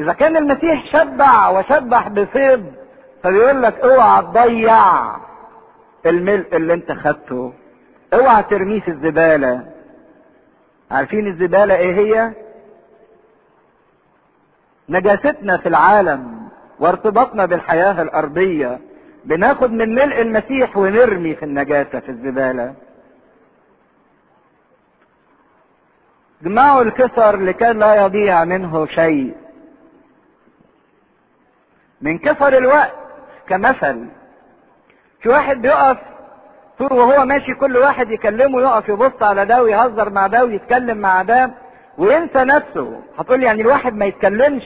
إذا 0.00 0.12
كان 0.12 0.36
المسيح 0.36 0.84
شبع 0.98 1.48
وشبح 1.48 2.08
بفيض 2.08 2.72
فبيقول 3.22 3.62
لك 3.62 3.80
اوعى 3.80 4.22
تضيع 4.22 4.82
الملء 6.06 6.56
اللي 6.56 6.74
انت 6.74 6.92
خدته. 6.92 7.52
اوعى 8.14 8.42
ترميه 8.42 8.80
في 8.80 8.90
الزبالة. 8.90 9.66
عارفين 10.90 11.26
الزبالة 11.26 11.74
إيه 11.74 11.94
هي؟ 11.94 12.32
نجاستنا 14.88 15.56
في 15.56 15.68
العالم 15.68 16.48
وارتباطنا 16.78 17.46
بالحياة 17.46 18.02
الأرضية 18.02 18.78
بناخد 19.24 19.70
من 19.72 19.94
ملء 19.94 20.20
المسيح 20.20 20.76
ونرمي 20.76 21.34
في 21.34 21.44
النجاسة 21.44 22.00
في 22.00 22.08
الزبالة. 22.08 22.74
جمعوا 26.42 26.82
الكسر 26.82 27.36
لكي 27.36 27.72
لا 27.72 27.94
يضيع 27.94 28.44
منه 28.44 28.86
شيء. 28.86 29.34
من 32.00 32.18
كسر 32.18 32.58
الوقت 32.58 32.92
كمثل 33.48 34.06
في 35.22 35.28
واحد 35.28 35.62
بيقف 35.62 35.98
طول 36.78 36.92
وهو 36.92 37.24
ماشي 37.24 37.54
كل 37.54 37.76
واحد 37.76 38.10
يكلمه 38.10 38.60
يقف 38.60 38.88
يبص 38.88 39.22
على 39.22 39.46
ده 39.46 39.62
ويهزر 39.62 40.10
مع 40.10 40.26
ده 40.26 40.44
ويتكلم 40.44 40.98
مع 40.98 41.22
ده 41.22 41.50
وينسى 41.98 42.38
نفسه. 42.38 43.00
هتقول 43.18 43.42
يعني 43.42 43.62
الواحد 43.62 43.94
ما 43.94 44.04
يتكلمش. 44.06 44.64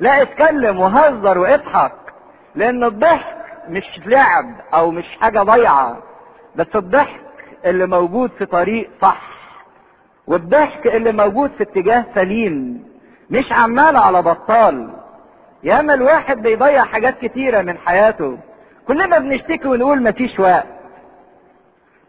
لا 0.00 0.22
اتكلم 0.22 0.80
وهزر 0.80 1.38
واضحك. 1.38 1.92
لأن 2.54 2.84
الضحك 2.84 3.36
مش 3.68 4.00
لعب 4.06 4.46
أو 4.74 4.90
مش 4.90 5.04
حاجة 5.20 5.38
ضايعة. 5.42 5.96
بس 6.56 6.66
الضحك 6.74 7.20
اللي 7.64 7.86
موجود 7.86 8.30
في 8.38 8.46
طريق 8.46 8.90
صح. 9.02 9.20
والضحك 10.26 10.86
اللي 10.86 11.12
موجود 11.12 11.50
في 11.50 11.62
اتجاه 11.62 12.04
سليم. 12.14 12.84
مش 13.30 13.52
عمال 13.52 13.96
على 13.96 14.22
بطال. 14.22 14.90
ياما 15.62 15.94
الواحد 15.94 16.42
بيضيع 16.42 16.84
حاجات 16.84 17.18
كتيرة 17.18 17.62
من 17.62 17.78
حياته. 17.78 18.38
كلنا 18.88 19.18
بنشتكي 19.18 19.68
ونقول 19.68 20.02
مفيش 20.02 20.40
وقت. 20.40 20.66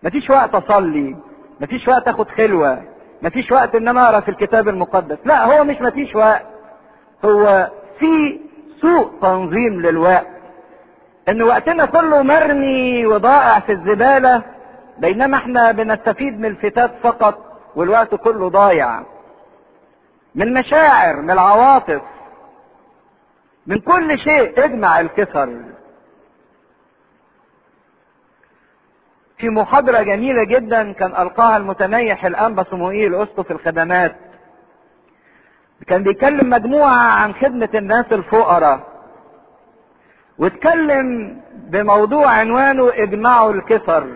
مفيش 0.04 0.30
وقت 0.30 0.56
أصلي. 0.56 1.16
مفيش 1.62 1.88
وقت 1.88 2.08
أخد 2.08 2.30
خلوة. 2.30 2.84
مفيش 3.26 3.52
وقت 3.52 3.76
إن 3.76 3.88
أنا 3.88 4.04
أقرأ 4.04 4.20
في 4.20 4.30
الكتاب 4.30 4.70
المقدس. 4.70 5.18
لا 5.26 5.46
هو 5.46 5.64
مش 5.64 5.82
مفيش 5.82 6.16
وقت. 6.16 6.46
هو 7.26 7.70
في 8.00 8.40
سوء 8.82 9.12
تنظيم 9.22 9.82
للوقت. 9.82 10.28
إن 11.30 11.42
وقتنا 11.44 11.86
كله 11.86 12.22
مرمي 12.22 13.06
وضائع 13.06 13.60
في 13.60 13.72
الزبالة 13.72 14.42
بينما 14.98 15.38
إحنا 15.38 15.72
بنستفيد 15.72 16.40
من 16.40 16.46
الفتات 16.46 16.92
فقط 17.04 17.38
والوقت 17.76 18.16
كله 18.16 18.50
ضايع. 18.50 19.00
من 20.36 20.54
مشاعر 20.54 21.22
من 21.22 21.32
العواطف 21.32 22.02
من 23.68 23.80
كل 23.80 24.20
شيء. 24.20 24.66
اجمع 24.66 25.00
الكسر 25.00 25.50
في 29.38 29.50
محاضرة 29.50 30.02
جميلة 30.02 30.44
جدا 30.44 30.92
كان 30.92 31.12
ألقاها 31.22 31.58
المتنيح 31.58 32.26
الأنبا 32.26 32.64
صموئيل 32.64 33.16
أسقف 33.16 33.52
الخدمات. 33.52 34.16
كان 35.88 36.04
بيكلم 36.04 36.50
مجموعة 36.50 37.02
عن 37.04 37.34
خدمة 37.34 37.70
الناس 37.76 38.06
الفقراء 38.12 38.80
واتكلم 40.38 41.38
بموضوع 41.54 42.28
عنوانه 42.32 42.92
اجمعوا 42.94 43.54
الكسر 43.54 44.08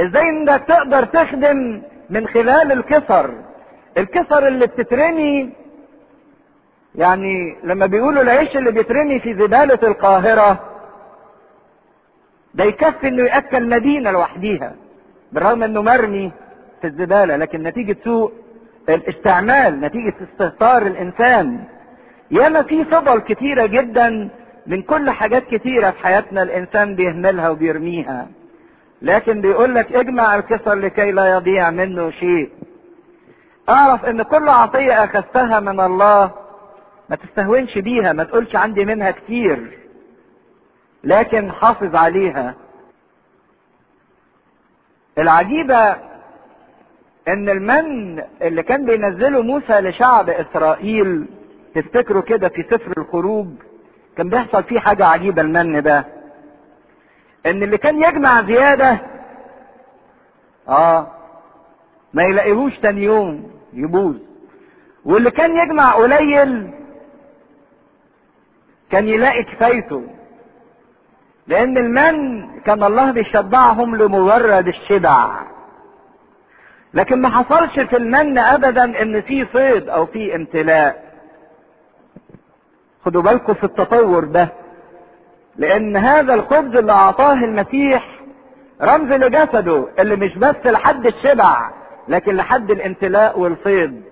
إزاي 0.00 0.30
انك 0.30 0.64
تقدر 0.68 1.04
تخدم 1.04 1.82
من 2.10 2.28
خلال 2.28 2.72
الكسر 2.72 3.34
الكسر 3.98 4.48
اللي 4.48 4.66
بتترمي 4.66 5.52
يعني 6.94 7.56
لما 7.64 7.86
بيقولوا 7.86 8.22
العيش 8.22 8.56
اللي 8.56 8.70
بيترمي 8.70 9.20
في 9.20 9.34
زبالة 9.34 9.78
القاهرة 9.82 10.60
ده 12.54 12.64
يكفي 12.64 13.08
إنه 13.08 13.22
يأكل 13.22 13.68
مدينة 13.68 14.10
لوحديها 14.10 14.72
بالرغم 15.32 15.62
إنه 15.62 15.82
مرمي 15.82 16.32
في 16.80 16.86
الزبالة 16.86 17.36
لكن 17.36 17.62
نتيجة 17.62 17.96
سوء 18.04 18.32
الاستعمال 18.88 19.80
نتيجة 19.80 20.14
استهتار 20.22 20.86
الإنسان. 20.86 21.64
ياما 22.30 22.62
في 22.62 22.84
فضل 22.84 23.20
كتيرة 23.20 23.66
جدا 23.66 24.28
من 24.66 24.82
كل 24.82 25.10
حاجات 25.10 25.42
كتيرة 25.54 25.90
في 25.90 25.98
حياتنا 25.98 26.42
الإنسان 26.42 26.94
بيهملها 26.94 27.48
وبيرميها. 27.48 28.26
لكن 29.02 29.40
بيقول 29.40 29.74
لك 29.74 29.92
اجمع 29.92 30.34
الكسر 30.36 30.74
لكي 30.74 31.10
لا 31.12 31.30
يضيع 31.30 31.70
منه 31.70 32.10
شيء. 32.10 32.50
أعرف 33.68 34.04
إن 34.04 34.22
كل 34.22 34.48
عطية 34.48 35.04
أخذتها 35.04 35.60
من 35.60 35.80
الله 35.80 36.30
ما 37.08 37.16
تستهونش 37.16 37.78
بيها 37.78 38.12
ما 38.12 38.24
تقولش 38.24 38.56
عندي 38.56 38.84
منها 38.84 39.10
كتير. 39.10 39.78
لكن 41.04 41.52
حافظ 41.52 41.96
عليها. 41.96 42.54
العجيبة 45.18 45.90
إن 47.28 47.48
المن 47.48 48.22
اللي 48.42 48.62
كان 48.62 48.84
بينزله 48.84 49.42
موسى 49.42 49.72
لشعب 49.72 50.30
إسرائيل 50.30 51.26
تفتكروا 51.74 52.22
كده 52.22 52.48
في 52.48 52.62
سفر 52.62 52.92
الخروج 52.98 53.46
كان 54.16 54.28
بيحصل 54.28 54.62
فيه 54.64 54.80
حاجة 54.80 55.06
عجيبة 55.06 55.42
المن 55.42 55.82
ده. 55.82 56.04
إن 57.46 57.62
اللي 57.62 57.78
كان 57.78 58.02
يجمع 58.02 58.42
زيادة 58.42 58.98
آه 60.68 61.06
ما 62.14 62.22
يلاقيهوش 62.22 62.78
تاني 62.78 63.02
يوم 63.02 63.50
يبوظ. 63.72 64.16
واللي 65.04 65.30
كان 65.30 65.56
يجمع 65.56 65.92
قليل 65.94 66.70
كان 68.90 69.08
يلاقي 69.08 69.42
كفايته. 69.44 70.02
لأن 71.46 71.76
المن 71.76 72.46
كان 72.60 72.82
الله 72.82 73.10
بيشبعهم 73.10 73.96
لمجرد 73.96 74.68
الشبع. 74.68 75.30
لكن 76.94 77.20
ما 77.20 77.28
حصلش 77.28 77.80
في 77.80 77.96
المن 77.96 78.38
ابدا 78.38 78.84
إن 79.02 79.20
في 79.22 79.46
صيد 79.52 79.88
أو 79.88 80.06
في 80.06 80.34
امتلاء. 80.36 81.02
خدوا 83.04 83.22
بالكم 83.22 83.54
في 83.54 83.64
التطور 83.64 84.24
ده. 84.24 84.48
لأن 85.56 85.96
هذا 85.96 86.34
الخبز 86.34 86.76
اللي 86.76 86.92
أعطاه 86.92 87.32
المسيح 87.32 88.08
رمز 88.82 89.12
لجسده 89.12 89.86
اللي 89.98 90.16
مش 90.16 90.38
بس 90.38 90.56
لحد 90.66 91.06
الشبع 91.06 91.70
لكن 92.08 92.36
لحد 92.36 92.70
الامتلاء 92.70 93.38
والصيد. 93.38 94.02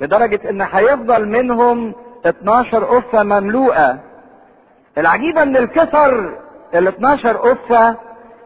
لدرجة 0.00 0.50
إن 0.50 0.60
هيفضل 0.62 1.28
منهم 1.28 1.94
12 2.26 2.84
قفة 2.84 3.22
مملوءة. 3.22 3.98
العجيبة 4.98 5.42
إن 5.42 5.56
الكسر 5.56 6.38
ال 6.74 6.88
12 6.88 7.36
قفة 7.36 7.96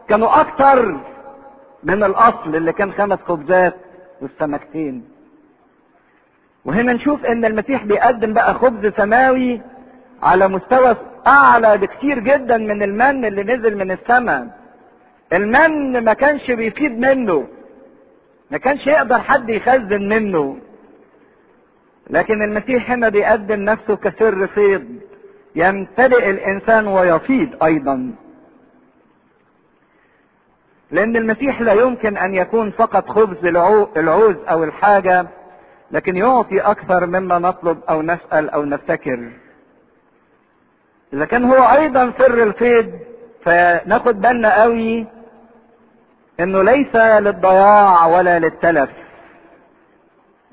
كانوا 0.09 0.41
أكتر 0.41 0.97
من 1.83 2.03
الأصل 2.03 2.55
اللي 2.55 2.73
كان 2.73 2.91
خمس 2.91 3.19
خبزات 3.19 3.75
والسمكتين. 4.21 5.03
وهنا 6.65 6.93
نشوف 6.93 7.25
إن 7.25 7.45
المسيح 7.45 7.83
بيقدم 7.83 8.33
بقى 8.33 8.53
خبز 8.53 8.93
سماوي 8.97 9.61
على 10.23 10.47
مستوى 10.47 10.95
أعلى 11.27 11.77
بكتير 11.77 12.19
جدا 12.19 12.57
من 12.57 12.83
المن 12.83 13.25
اللي 13.25 13.43
نزل 13.43 13.77
من 13.77 13.91
السماء. 13.91 14.47
المن 15.33 16.03
ما 16.03 16.13
كانش 16.13 16.51
بيفيد 16.51 16.99
منه 16.99 17.47
ما 18.51 18.57
كانش 18.57 18.87
يقدر 18.87 19.19
حد 19.19 19.49
يخزن 19.49 20.07
منه. 20.09 20.57
لكن 22.09 22.41
المسيح 22.41 22.91
هنا 22.91 23.09
بيقدم 23.09 23.59
نفسه 23.59 23.95
كسر 23.95 24.47
فيض 24.47 24.85
يمتلئ 25.55 26.29
الإنسان 26.29 26.87
ويفيض 26.87 27.63
أيضا. 27.63 28.11
لأن 30.91 31.15
المسيح 31.15 31.61
لا 31.61 31.73
يمكن 31.73 32.17
أن 32.17 32.35
يكون 32.35 32.71
فقط 32.71 33.09
خبز 33.09 33.45
العوز 33.97 34.35
أو 34.49 34.63
الحاجة 34.63 35.27
لكن 35.91 36.15
يعطي 36.17 36.59
أكثر 36.59 37.05
مما 37.05 37.39
نطلب 37.39 37.79
أو 37.89 38.01
نسأل 38.01 38.49
أو 38.49 38.65
نفتكر. 38.65 39.31
إذا 41.13 41.25
كان 41.25 41.43
هو 41.43 41.57
أيضا 41.57 42.13
سر 42.17 42.43
الفيض 42.43 42.99
فناخد 43.43 44.21
بالنا 44.21 44.61
قوي 44.61 45.05
إنه 46.39 46.63
ليس 46.63 46.95
للضياع 46.95 48.05
ولا 48.05 48.39
للتلف. 48.39 48.89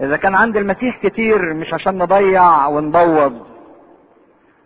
إذا 0.01 0.17
كان 0.17 0.35
عند 0.35 0.57
المسيح 0.57 0.99
كتير 1.03 1.55
مش 1.55 1.75
عشان 1.75 1.99
نضيع 1.99 2.67
ونبوظ. 2.67 3.56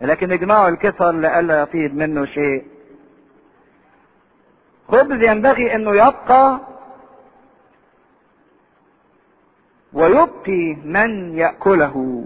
لكن 0.01 0.31
اجمعوا 0.31 0.69
الكسر 0.69 1.11
لألا 1.11 1.61
يفيض 1.61 1.93
منه 1.93 2.25
شيء. 2.25 2.63
خبز 4.87 5.21
ينبغي 5.23 5.75
انه 5.75 5.91
يبقى 5.91 6.59
ويبقي 9.93 10.75
من 10.85 11.37
يأكله. 11.37 12.25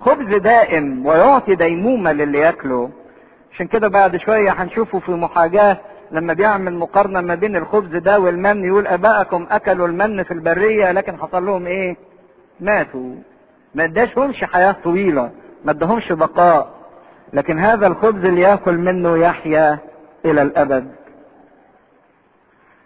خبز 0.00 0.34
دائم 0.42 1.06
ويعطي 1.06 1.54
ديمومة 1.54 2.12
للي 2.12 2.38
يأكله. 2.38 2.90
عشان 3.52 3.66
كده 3.66 3.88
بعد 3.88 4.16
شوية 4.16 4.50
هنشوفه 4.50 4.98
في 4.98 5.12
محاجاة 5.12 5.76
لما 6.10 6.32
بيعمل 6.32 6.74
مقارنة 6.74 7.20
ما 7.20 7.34
بين 7.34 7.56
الخبز 7.56 7.96
ده 7.96 8.18
والمن 8.20 8.64
يقول 8.64 8.86
ابائكم 8.86 9.46
أكلوا 9.50 9.86
المن 9.88 10.22
في 10.22 10.30
البرية 10.34 10.92
لكن 10.92 11.16
حصل 11.16 11.46
لهم 11.46 11.66
إيه؟ 11.66 11.96
ماتوا. 12.60 13.14
ما 13.74 13.84
اداشهمش 13.84 14.44
حياة 14.44 14.76
طويلة 14.84 15.30
ما 15.64 15.70
ادهمش 15.72 16.12
بقاء. 16.12 16.79
لكن 17.32 17.58
هذا 17.58 17.86
الخبز 17.86 18.24
اللي 18.24 18.40
ياكل 18.40 18.78
منه 18.78 19.18
يحيا 19.18 19.78
إلى 20.24 20.42
الأبد. 20.42 20.90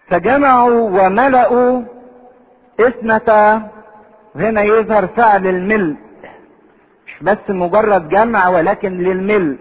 فجمعوا 0.07 0.89
وملأوا 0.89 1.81
اثنتا 2.79 3.61
هنا 4.35 4.61
يظهر 4.61 5.07
فعل 5.07 5.47
الملء. 5.47 5.95
مش 7.07 7.23
بس 7.23 7.49
مجرد 7.49 8.09
جمع 8.09 8.49
ولكن 8.49 8.97
للملء. 8.97 9.57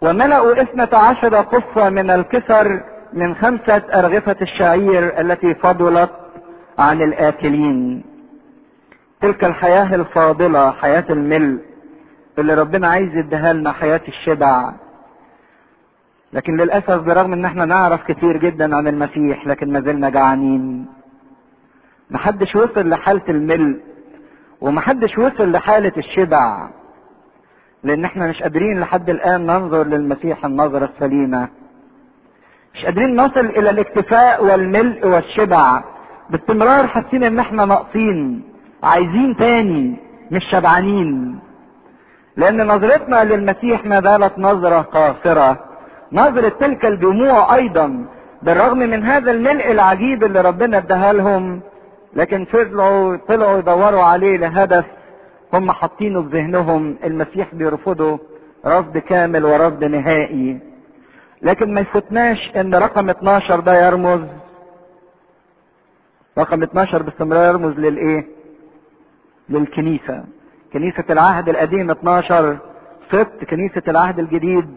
وملأوا 0.00 0.62
اثنتا 0.62 0.96
عشر 0.96 1.36
قصة 1.40 1.88
من 1.90 2.10
الكسر 2.10 2.80
من 3.12 3.34
خمسة 3.34 3.82
أرغفة 3.94 4.36
الشعير 4.42 5.20
التي 5.20 5.54
فضلت 5.54 6.10
عن 6.78 7.02
الآكلين. 7.02 8.04
تلك 9.20 9.44
الحياة 9.44 9.94
الفاضلة 9.94 10.70
حياة 10.70 11.04
الملء. 11.10 11.67
اللي 12.38 12.54
ربنا 12.54 12.88
عايز 12.88 13.16
يديها 13.16 13.52
لنا 13.52 13.72
حياة 13.72 14.00
الشبع. 14.08 14.72
لكن 16.32 16.56
للأسف 16.56 17.00
برغم 17.00 17.32
إن 17.32 17.44
إحنا 17.44 17.64
نعرف 17.64 18.02
كتير 18.12 18.36
جدا 18.36 18.76
عن 18.76 18.88
المسيح 18.88 19.46
لكن 19.46 19.72
ما 19.72 19.80
زلنا 19.80 20.10
جعانين. 20.10 20.86
محدش 22.10 22.56
وصل 22.56 22.88
لحالة 22.88 23.22
الملء 23.28 23.80
ومحدش 24.60 25.18
وصل 25.18 25.52
لحالة 25.52 25.92
الشبع. 25.96 26.68
لأن 27.82 28.04
إحنا 28.04 28.26
مش 28.28 28.42
قادرين 28.42 28.80
لحد 28.80 29.10
الآن 29.10 29.46
ننظر 29.46 29.86
للمسيح 29.86 30.44
النظرة 30.44 30.84
السليمة. 30.94 31.48
مش 32.74 32.84
قادرين 32.84 33.16
نصل 33.16 33.46
إلى 33.46 33.70
الاكتفاء 33.70 34.44
والملء 34.44 35.06
والشبع. 35.06 35.82
باستمرار 36.30 36.86
حاسين 36.86 37.22
إن 37.24 37.38
إحنا 37.38 37.64
ناقصين 37.64 38.42
عايزين 38.82 39.36
تاني 39.36 39.96
مش 40.30 40.44
شبعانين. 40.52 41.38
لأن 42.38 42.66
نظرتنا 42.66 43.16
للمسيح 43.16 43.84
ما 43.86 44.00
زالت 44.00 44.38
نظرة 44.38 44.80
قاصرة. 44.80 45.58
نظرة 46.12 46.48
تلك 46.48 46.84
الجموع 46.86 47.54
أيضا 47.56 48.06
بالرغم 48.42 48.78
من 48.78 49.04
هذا 49.04 49.30
الملء 49.30 49.70
العجيب 49.70 50.24
اللي 50.24 50.40
ربنا 50.40 50.78
اداها 50.78 51.12
لهم 51.12 51.60
لكن 52.14 52.44
فضلوا 52.44 53.16
طلعوا 53.28 53.58
يدوروا 53.58 54.02
عليه 54.02 54.36
لهدف 54.36 54.84
هم 55.54 55.72
حاطينه 55.72 56.22
في 56.22 56.28
ذهنهم 56.28 56.96
المسيح 57.04 57.54
بيرفضه 57.54 58.18
رفض 58.66 58.98
كامل 58.98 59.44
ورفض 59.44 59.84
نهائي. 59.84 60.58
لكن 61.42 61.74
ما 61.74 61.80
يفوتناش 61.80 62.50
إن 62.56 62.74
رقم 62.74 63.10
12 63.10 63.60
ده 63.60 63.86
يرمز. 63.86 64.26
رقم 66.38 66.62
12 66.62 67.02
باستمرار 67.02 67.44
يرمز 67.46 67.78
للإيه؟ 67.78 68.26
للكنيسة. 69.48 70.24
كنيسة 70.72 71.04
العهد 71.10 71.48
القديم 71.48 71.90
12 71.90 72.58
سبت 73.10 73.44
كنيسة 73.50 73.82
العهد 73.88 74.18
الجديد 74.18 74.76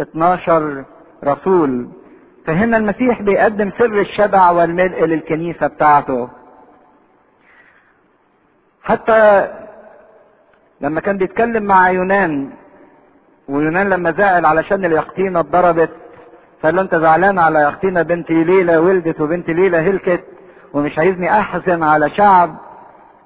12 0.00 0.84
رسول. 1.24 1.88
فهنا 2.46 2.76
المسيح 2.76 3.22
بيقدم 3.22 3.70
سر 3.78 4.00
الشبع 4.00 4.50
والملء 4.50 5.04
للكنيسة 5.04 5.66
بتاعته. 5.66 6.28
حتى 8.82 9.48
لما 10.80 11.00
كان 11.00 11.16
بيتكلم 11.18 11.62
مع 11.62 11.90
يونان 11.90 12.50
ويونان 13.48 13.88
لما 13.88 14.12
زعل 14.12 14.46
علشان 14.46 14.84
اليقطينة 14.84 15.40
اتضربت 15.40 15.90
فقال 16.62 16.76
له 16.76 16.82
أنت 16.82 16.94
زعلان 16.94 17.38
على 17.38 17.58
يقطينة 17.58 18.02
بنت 18.02 18.30
ليلى 18.30 18.76
ولدت 18.76 19.20
وبنت 19.20 19.50
ليلى 19.50 19.76
هلكت 19.76 20.24
ومش 20.72 20.98
عايزني 20.98 21.40
أحزن 21.40 21.82
على 21.82 22.10
شعب 22.10 22.56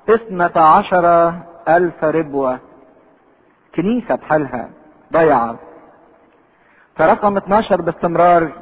اثنة 0.09 0.51
عشر 0.57 1.35
ألف 1.69 2.05
ربوة. 2.05 2.59
كنيسة 3.75 4.15
بحالها. 4.15 4.69
ضيعت 5.13 5.57
فرقم 6.97 7.37
12 7.37 7.81
باستمرار. 7.81 8.53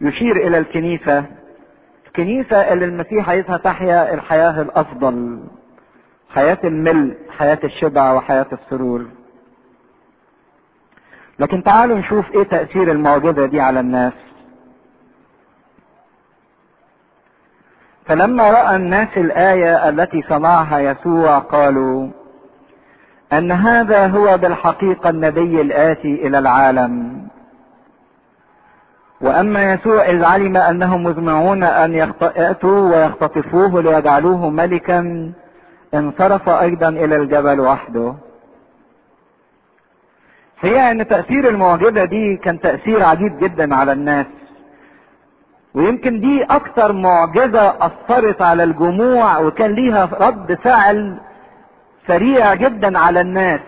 يشير 0.00 0.36
إلى 0.36 0.58
الكنيسة. 0.58 1.24
الكنيسة 2.06 2.72
اللي 2.72 2.84
المسيح 2.84 3.28
عايزها 3.28 3.56
تحيا 3.56 4.14
الحياة 4.14 4.62
الأفضل. 4.62 5.40
حياة 6.30 6.58
الملء 6.64 7.16
حياة 7.38 7.58
الشبع 7.64 8.12
وحياة 8.12 8.46
السرور. 8.52 9.04
لكن 11.38 11.62
تعالوا 11.62 11.98
نشوف 11.98 12.30
إيه 12.34 12.42
تأثير 12.42 12.92
المعجزة 12.92 13.46
دي 13.46 13.60
على 13.60 13.80
الناس. 13.80 14.12
فلما 18.06 18.50
رأى 18.50 18.76
الناس 18.76 19.08
الآية 19.16 19.88
التي 19.88 20.22
صنعها 20.22 20.78
يسوع 20.78 21.38
قالوا 21.38 22.08
أن 23.32 23.52
هذا 23.52 24.06
هو 24.06 24.38
بالحقيقة 24.38 25.10
النبي 25.10 25.60
الآتي 25.60 26.26
إلى 26.26 26.38
العالم. 26.38 27.22
وأما 29.20 29.72
يسوع 29.72 30.04
إذ 30.10 30.24
علم 30.24 30.56
أنهم 30.56 31.02
مزمعون 31.02 31.62
أن 31.62 31.94
يأتوا 31.94 32.96
ويختطفوه 32.96 33.82
ليجعلوه 33.82 34.50
ملكا 34.50 35.32
انصرف 35.94 36.48
أيضا 36.48 36.88
إلى 36.88 37.16
الجبل 37.16 37.60
وحده. 37.60 38.14
هي 40.60 40.90
أن 40.90 41.08
تأثير 41.08 41.48
المعجزة 41.48 42.04
دي 42.04 42.36
كان 42.36 42.60
تأثير 42.60 43.02
عجيب 43.04 43.38
جدا 43.38 43.74
على 43.74 43.92
الناس. 43.92 44.26
ويمكن 45.76 46.20
دي 46.20 46.42
أكثر 46.44 46.92
معجزة 46.92 47.68
أثرت 47.86 48.42
على 48.42 48.64
الجموع 48.64 49.38
وكان 49.38 49.72
ليها 49.72 50.08
رد 50.20 50.54
فعل 50.64 51.18
سريع 52.06 52.54
جدا 52.54 52.98
على 52.98 53.20
الناس. 53.20 53.60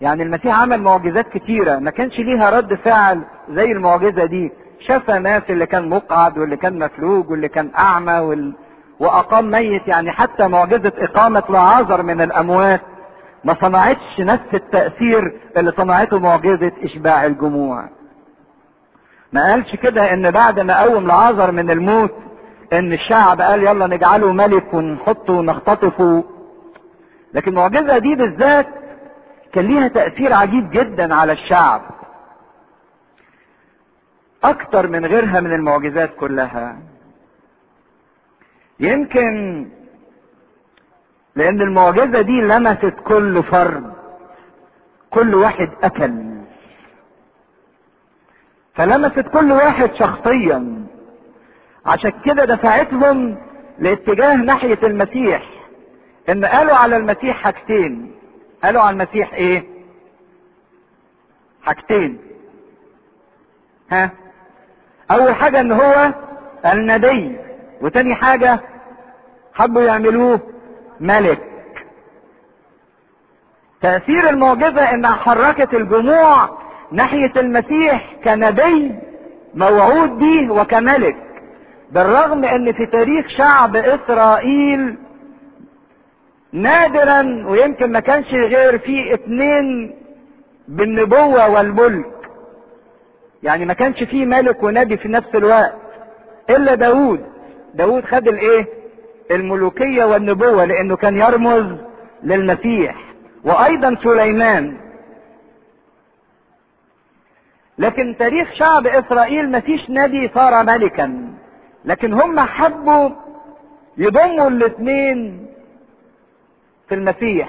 يعني 0.00 0.22
المسيح 0.22 0.60
عمل 0.60 0.80
معجزات 0.82 1.28
كتيرة 1.28 1.78
ما 1.78 1.90
كانش 1.90 2.18
ليها 2.18 2.50
رد 2.50 2.74
فعل 2.74 3.22
زي 3.50 3.72
المعجزة 3.72 4.24
دي. 4.24 4.52
شاف 4.80 5.10
ناس 5.10 5.42
اللي 5.50 5.66
كان 5.66 5.88
مقعد 5.88 6.38
واللي 6.38 6.56
كان 6.56 6.78
مفلوج 6.78 7.30
واللي 7.30 7.48
كان 7.48 7.70
أعمى 7.78 8.18
وال... 8.18 8.54
وأقام 9.00 9.50
ميت 9.50 9.88
يعني 9.88 10.10
حتى 10.12 10.48
معجزة 10.48 10.92
إقامة 10.98 11.42
لعازر 11.48 12.02
من 12.02 12.20
الأموات. 12.20 12.80
ما 13.44 13.56
صنعتش 13.60 14.20
نفس 14.20 14.54
التأثير 14.54 15.32
اللي 15.56 15.72
صنعته 15.72 16.18
معجزة 16.18 16.72
إشباع 16.82 17.26
الجموع. 17.26 17.97
ما 19.32 19.50
قالش 19.50 19.76
كده 19.76 20.12
إن 20.14 20.30
بعد 20.30 20.60
ما 20.60 20.82
قوم 20.82 21.06
لعازر 21.06 21.50
من 21.52 21.70
الموت 21.70 22.14
إن 22.72 22.92
الشعب 22.92 23.40
قال 23.40 23.62
يلا 23.62 23.86
نجعله 23.86 24.32
ملك 24.32 24.74
ونحطه 24.74 25.32
ونختطفه. 25.32 26.24
لكن 27.34 27.50
المعجزه 27.50 27.98
دي 27.98 28.14
بالذات 28.14 28.66
كان 29.52 29.64
ليها 29.64 29.88
تأثير 29.88 30.32
عجيب 30.32 30.70
جدا 30.70 31.14
على 31.14 31.32
الشعب. 31.32 31.82
أكتر 34.44 34.86
من 34.86 35.06
غيرها 35.06 35.40
من 35.40 35.52
المعجزات 35.52 36.10
كلها. 36.16 36.78
يمكن 38.80 39.66
لأن 41.36 41.60
المعجزة 41.60 42.20
دي 42.22 42.40
لمست 42.40 42.94
كل 43.04 43.42
فرد 43.42 43.92
كل 45.10 45.34
واحد 45.34 45.70
أكل. 45.82 46.37
فلمست 48.78 49.20
كل 49.20 49.52
واحد 49.52 49.94
شخصيا. 49.94 50.86
عشان 51.86 52.12
كده 52.24 52.44
دفعتهم 52.44 53.38
لاتجاه 53.78 54.34
ناحية 54.36 54.78
المسيح. 54.82 55.42
إن 56.28 56.44
قالوا 56.44 56.74
على 56.74 56.96
المسيح 56.96 57.36
حاجتين. 57.36 58.14
قالوا 58.64 58.82
على 58.82 58.90
المسيح 58.94 59.34
إيه؟ 59.34 59.64
حاجتين. 61.62 62.18
ها؟ 63.90 64.10
أول 65.10 65.34
حاجة 65.34 65.60
إن 65.60 65.72
هو 65.72 66.12
النبي 66.66 67.38
وتاني 67.80 68.14
حاجة 68.14 68.60
حبوا 69.54 69.82
يعملوه 69.82 70.40
ملك. 71.00 71.42
تأثير 73.80 74.28
المعجزة 74.30 74.90
إنها 74.90 75.14
حركت 75.14 75.74
الجموع 75.74 76.58
ناحية 76.92 77.32
المسيح 77.36 78.14
كنبي 78.24 78.94
موعود 79.54 80.18
به 80.18 80.52
وكملك. 80.52 81.16
بالرغم 81.92 82.44
إن 82.44 82.72
في 82.72 82.86
تاريخ 82.86 83.28
شعب 83.28 83.76
إسرائيل 83.76 84.96
نادرا 86.52 87.44
ويمكن 87.46 87.92
ما 87.92 88.00
كانش 88.00 88.34
غير 88.34 88.78
في 88.78 89.14
اتنين 89.14 89.94
بالنبوة 90.68 91.48
والملك. 91.48 92.06
يعني 93.42 93.64
ما 93.64 93.74
كانش 93.74 94.02
فيه 94.02 94.24
ملك 94.24 94.62
ونبي 94.62 94.96
في 94.96 95.08
نفس 95.08 95.34
الوقت. 95.34 95.74
إلا 96.50 96.74
داود 96.74 97.20
داود 97.74 98.04
خد 98.04 98.28
الإيه؟ 98.28 98.66
الملوكية 99.30 100.04
والنبوة 100.04 100.64
لأنه 100.64 100.96
كان 100.96 101.16
يرمز 101.16 101.76
للمسيح. 102.22 102.94
وأيضا 103.44 103.96
سليمان. 104.02 104.76
لكن 107.78 108.16
تاريخ 108.18 108.52
شعب 108.54 108.86
إسرائيل 108.86 109.50
مفيش 109.52 109.90
نبي 109.90 110.30
صار 110.34 110.62
ملكا. 110.64 111.34
لكن 111.84 112.12
هم 112.12 112.40
حبوا 112.40 113.10
يضموا 113.96 114.48
الاثنين 114.48 115.46
في 116.88 116.94
المسيح. 116.94 117.48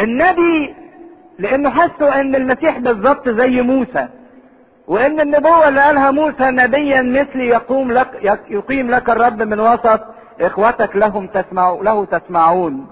النبي 0.00 0.74
لأنه 1.38 1.70
حسوا 1.70 2.20
إن 2.20 2.34
المسيح 2.34 2.78
بالظبط 2.78 3.28
زي 3.28 3.60
موسى 3.62 4.08
وإن 4.88 5.20
النبوة 5.20 5.68
اللي 5.68 5.80
قالها 5.82 6.10
موسى 6.10 6.44
نبيا 6.44 7.02
مثلي 7.02 7.46
يقوم 7.48 7.92
لك 7.92 8.38
يقيم 8.50 8.90
لك 8.90 9.10
الرب 9.10 9.42
من 9.42 9.60
وسط 9.60 10.00
إخوتك 10.40 10.96
لهم 10.96 11.26
تسمع 11.26 11.78
له 11.82 12.04
تسمعون. 12.04 12.86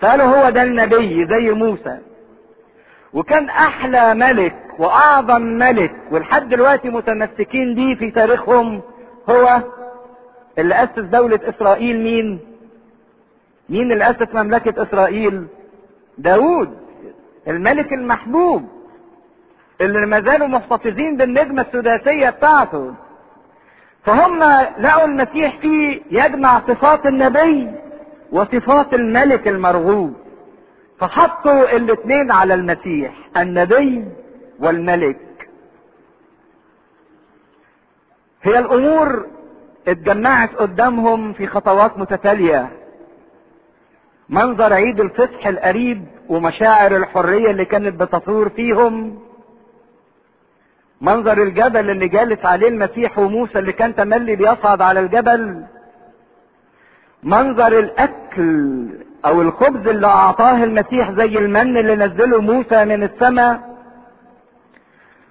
فقالوا 0.00 0.26
هو 0.26 0.50
ده 0.50 0.62
النبي 0.62 1.26
زي 1.26 1.50
موسى. 1.50 1.98
وكان 3.12 3.48
أحلى 3.48 4.14
ملك 4.14 4.54
وأعظم 4.78 5.42
ملك 5.42 5.92
ولحد 6.10 6.48
دلوقتي 6.48 6.88
متمسكين 6.90 7.74
بيه 7.74 7.94
في 7.94 8.10
تاريخهم 8.10 8.82
هو 9.30 9.62
اللي 10.58 10.84
اسس 10.84 10.98
دولة 10.98 11.40
إسرائيل 11.48 12.00
مين؟ 12.04 12.40
مين 13.68 13.92
اللي 13.92 14.10
اسس 14.10 14.34
مملكة 14.34 14.82
إسرائيل؟ 14.82 15.46
داود 16.18 16.78
الملك 17.48 17.92
المحبوب 17.92 18.68
اللي 19.80 20.06
ما 20.06 20.20
زالوا 20.20 20.46
محتفظين 20.48 21.16
بالنجمة 21.16 21.62
السداسية 21.62 22.30
بتاعته. 22.30 22.94
فهم 24.04 24.42
لقوا 24.78 25.04
المسيح 25.04 25.58
فيه 25.60 26.00
يجمع 26.10 26.60
صفات 26.68 27.06
النبي 27.06 27.68
وصفات 28.32 28.94
الملك 28.94 29.48
المرغوب. 29.48 30.14
فحطوا 31.00 31.76
الاثنين 31.76 32.30
على 32.30 32.54
المسيح 32.54 33.12
النبي 33.36 34.04
والملك. 34.60 35.48
هي 38.42 38.58
الأمور 38.58 39.26
اتجمعت 39.88 40.54
قدامهم 40.54 41.32
في 41.32 41.46
خطوات 41.46 41.98
متتالية. 41.98 42.68
منظر 44.28 44.72
عيد 44.72 45.00
الفصح 45.00 45.46
القريب 45.46 46.04
ومشاعر 46.28 46.96
الحرية 46.96 47.50
اللي 47.50 47.64
كانت 47.64 48.02
بتثور 48.02 48.48
فيهم. 48.48 49.18
منظر 51.00 51.42
الجبل 51.42 51.90
اللي 51.90 52.08
جالس 52.08 52.44
عليه 52.44 52.68
المسيح 52.68 53.18
وموسى 53.18 53.58
اللي 53.58 53.72
كان 53.72 53.94
تملي 53.94 54.36
بيصعد 54.36 54.80
على 54.82 55.00
الجبل. 55.00 55.64
منظر 57.22 57.78
الأكل 57.78 58.88
أو 59.26 59.42
الخبز 59.42 59.88
اللي 59.88 60.06
أعطاه 60.06 60.64
المسيح 60.64 61.10
زي 61.10 61.38
المن 61.38 61.76
اللي 61.76 61.96
نزله 62.06 62.40
موسى 62.40 62.84
من 62.84 63.02
السماء. 63.02 63.60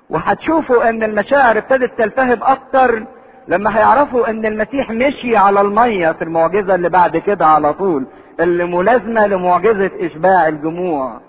وهتشوفوا 0.10 0.90
إن 0.90 1.04
المشاعر 1.04 1.58
ابتدت 1.58 1.98
تلتهب 1.98 2.40
أكتر 2.44 3.04
لما 3.48 3.78
هيعرفوا 3.78 4.30
إن 4.30 4.46
المسيح 4.46 4.90
مشي 4.92 5.38
على 5.38 5.62
المية 5.62 6.12
في 6.12 6.22
المعجزة 6.24 6.76
اللي 6.76 6.90
بعد 6.90 7.18
كده 7.18 7.46
على 7.46 7.74
طول 7.74 8.06
اللي 8.40 8.66
ملازمة 8.66 9.28
لمعجزة 9.28 9.92
إشباع 10.00 10.48
الجموع. 10.48 11.20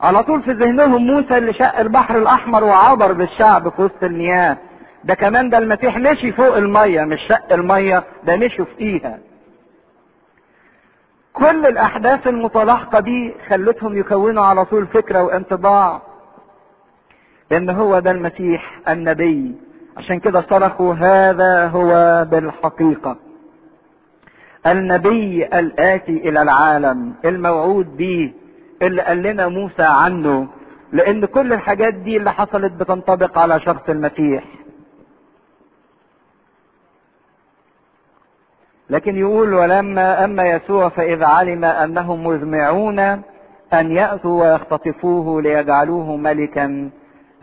على 0.00 0.22
طول 0.22 0.42
في 0.42 0.52
ذهنهم 0.52 1.06
موسى 1.06 1.38
اللي 1.38 1.52
شق 1.52 1.78
البحر 1.78 2.18
الأحمر 2.18 2.64
وعبر 2.64 3.12
بالشعب 3.12 3.68
في 3.68 3.82
وسط 3.82 4.02
المياه. 4.04 4.56
ده 5.04 5.14
كمان 5.14 5.50
ده 5.50 5.58
المسيح 5.58 5.96
مشي 5.98 6.32
فوق 6.32 6.56
المية 6.56 7.02
مش 7.04 7.20
شق 7.28 7.52
المية 7.52 8.02
ده 8.24 8.36
مشوا 8.36 8.64
فيها 8.78 9.18
كل 11.38 11.66
الأحداث 11.66 12.26
المتلاحقة 12.26 13.00
دي 13.00 13.34
خلتهم 13.48 13.98
يكونوا 13.98 14.44
على 14.46 14.64
طول 14.64 14.86
فكرة 14.86 15.22
وانطباع 15.22 16.02
إن 17.52 17.70
هو 17.70 17.98
ده 17.98 18.10
المسيح 18.10 18.80
النبي. 18.88 19.54
عشان 19.96 20.20
كده 20.20 20.40
صرخوا 20.50 20.94
هذا 20.94 21.66
هو 21.66 22.24
بالحقيقة. 22.30 23.16
النبي 24.66 25.46
الآتي 25.46 26.28
إلى 26.28 26.42
العالم 26.42 27.14
الموعود 27.24 27.96
به 27.96 28.32
اللي 28.82 29.02
قال 29.02 29.22
لنا 29.22 29.48
موسى 29.48 29.82
عنه 29.82 30.48
لأن 30.92 31.24
كل 31.24 31.52
الحاجات 31.52 31.94
دي 31.94 32.16
اللي 32.16 32.32
حصلت 32.32 32.72
بتنطبق 32.72 33.38
على 33.38 33.60
شخص 33.60 33.88
المسيح. 33.88 34.44
لكن 38.90 39.16
يقول 39.16 39.54
ولما 39.54 40.24
أما 40.24 40.48
يسوع 40.50 40.88
فإذا 40.88 41.26
علم 41.26 41.64
أنهم 41.64 42.26
مزمعون 42.26 42.98
أن 43.72 43.90
يأتوا 43.92 44.42
ويختطفوه 44.42 45.42
ليجعلوه 45.42 46.16
ملكا 46.16 46.90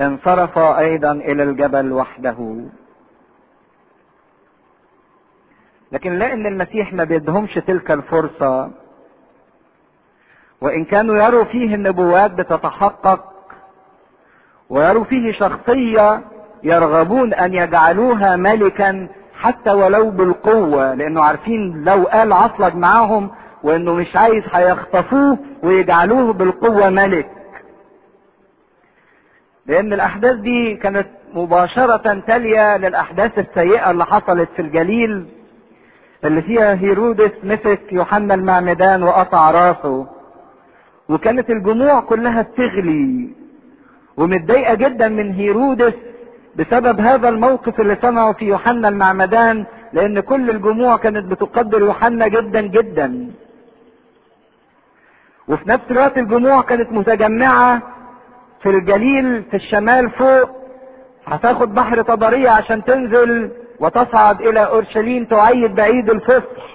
انصرف 0.01 0.57
أيضا 0.57 1.11
إلى 1.11 1.43
الجبل 1.43 1.91
وحده. 1.93 2.55
لكن 5.91 6.13
لأن 6.19 6.45
المسيح 6.45 6.93
ما 6.93 7.03
بيدهمش 7.03 7.53
تلك 7.53 7.91
الفرصة. 7.91 8.71
وإن 10.61 10.85
كانوا 10.85 11.15
يروا 11.25 11.43
فيه 11.43 11.75
النبوات 11.75 12.31
بتتحقق 12.31 13.25
ويروا 14.69 15.03
فيه 15.03 15.31
شخصية 15.31 16.21
يرغبون 16.63 17.33
أن 17.33 17.53
يجعلوها 17.53 18.35
ملكا 18.35 19.07
حتى 19.45 19.71
ولو 19.71 20.09
بالقوة 20.09 20.93
لأنه 20.93 21.21
عارفين 21.23 21.83
لو 21.83 22.03
قال 22.03 22.33
عصلك 22.33 22.75
معاهم 22.75 23.29
وإنه 23.63 23.93
مش 23.93 24.15
عايز 24.15 24.43
هيخطفوه 24.51 25.37
ويجعلوه 25.63 26.33
بالقوة 26.33 26.89
ملك. 26.89 27.29
لأن 29.65 29.93
الأحداث 29.93 30.35
دي 30.35 30.75
كانت 30.75 31.07
مباشرة 31.33 32.19
تالية 32.27 32.77
للأحداث 32.77 33.39
السيئة 33.39 33.91
اللي 33.91 34.05
حصلت 34.05 34.49
في 34.55 34.61
الجليل 34.61 35.25
اللي 36.23 36.41
فيها 36.41 36.73
هيرودس 36.75 37.31
مسك 37.43 37.81
يوحنا 37.91 38.33
المعمدان 38.33 39.03
وقطع 39.03 39.51
راسه. 39.51 40.07
وكانت 41.09 41.49
الجموع 41.49 41.99
كلها 41.99 42.41
بتغلي 42.41 43.29
ومتضايقة 44.17 44.73
جدا 44.73 45.07
من 45.07 45.31
هيرودس 45.33 45.93
بسبب 46.55 46.99
هذا 46.99 47.29
الموقف 47.29 47.79
اللي 47.79 47.97
سمعوا 48.01 48.33
في 48.33 48.45
يوحنا 48.45 48.87
المعمدان 48.87 49.65
لأن 49.93 50.19
كل 50.19 50.49
الجموع 50.49 50.97
كانت 50.97 51.25
بتقدر 51.31 51.79
يوحنا 51.79 52.27
جدا 52.27 52.61
جدا. 52.61 53.31
وفي 55.47 55.69
نفس 55.69 55.83
الوقت 55.91 56.17
الجموع 56.17 56.61
كانت 56.61 56.91
متجمعة 56.91 57.81
في 58.63 58.69
الجليل 58.69 59.43
في 59.43 59.55
الشمال 59.57 60.09
فوق 60.09 60.49
هتاخد 61.27 61.73
بحر 61.73 62.01
طبرية 62.01 62.49
عشان 62.49 62.83
تنزل 62.83 63.51
وتصعد 63.79 64.41
إلى 64.41 64.65
أورشليم 64.65 65.25
تعيد 65.25 65.75
بعيد 65.75 66.09
الفصح. 66.09 66.65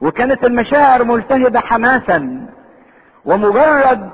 وكانت 0.00 0.44
المشاعر 0.44 1.04
ملتهبة 1.04 1.60
حماسا 1.60 2.46
ومجرد 3.24 4.10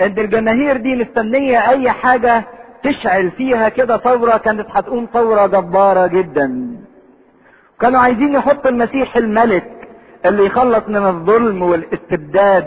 إن 0.00 0.18
الجماهير 0.18 0.76
دي 0.76 0.96
مستنية 0.96 1.68
أي 1.70 1.90
حاجة 1.90 2.44
تشعل 2.82 3.30
فيها 3.30 3.68
كده 3.68 3.98
ثورة 3.98 4.36
كانت 4.36 4.66
هتقوم 4.70 5.08
ثورة 5.12 5.46
جبارة 5.46 6.06
جدا. 6.06 6.76
كانوا 7.80 8.00
عايزين 8.00 8.34
يحطوا 8.34 8.70
المسيح 8.70 9.16
الملك 9.16 9.88
اللي 10.26 10.46
يخلص 10.46 10.88
من 10.88 11.06
الظلم 11.06 11.62
والاستبداد 11.62 12.66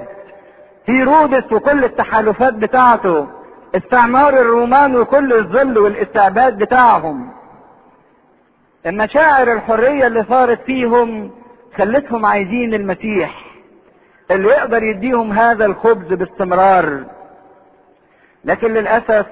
هيرودس 0.86 1.52
وكل 1.52 1.84
التحالفات 1.84 2.54
بتاعته 2.54 3.28
استعمار 3.76 4.34
الرومان 4.34 4.95
وكل 4.95 5.34
الذل 5.34 5.78
والاستعباد 5.78 6.58
بتاعهم. 6.58 7.30
المشاعر 8.86 9.54
الحرية 9.54 10.08
اللي 10.08 10.23
صارت 10.30 10.62
فيهم 10.62 11.32
خلتهم 11.78 12.26
عايزين 12.26 12.73
المسيح 12.73 13.45
اللي 14.32 14.47
يقدر 14.47 14.84
يديهم 14.84 15.32
هذا 15.34 15.65
الخبز 15.65 16.13
باستمرار. 16.13 17.04
لكن 18.45 18.67
للأسف 18.73 19.26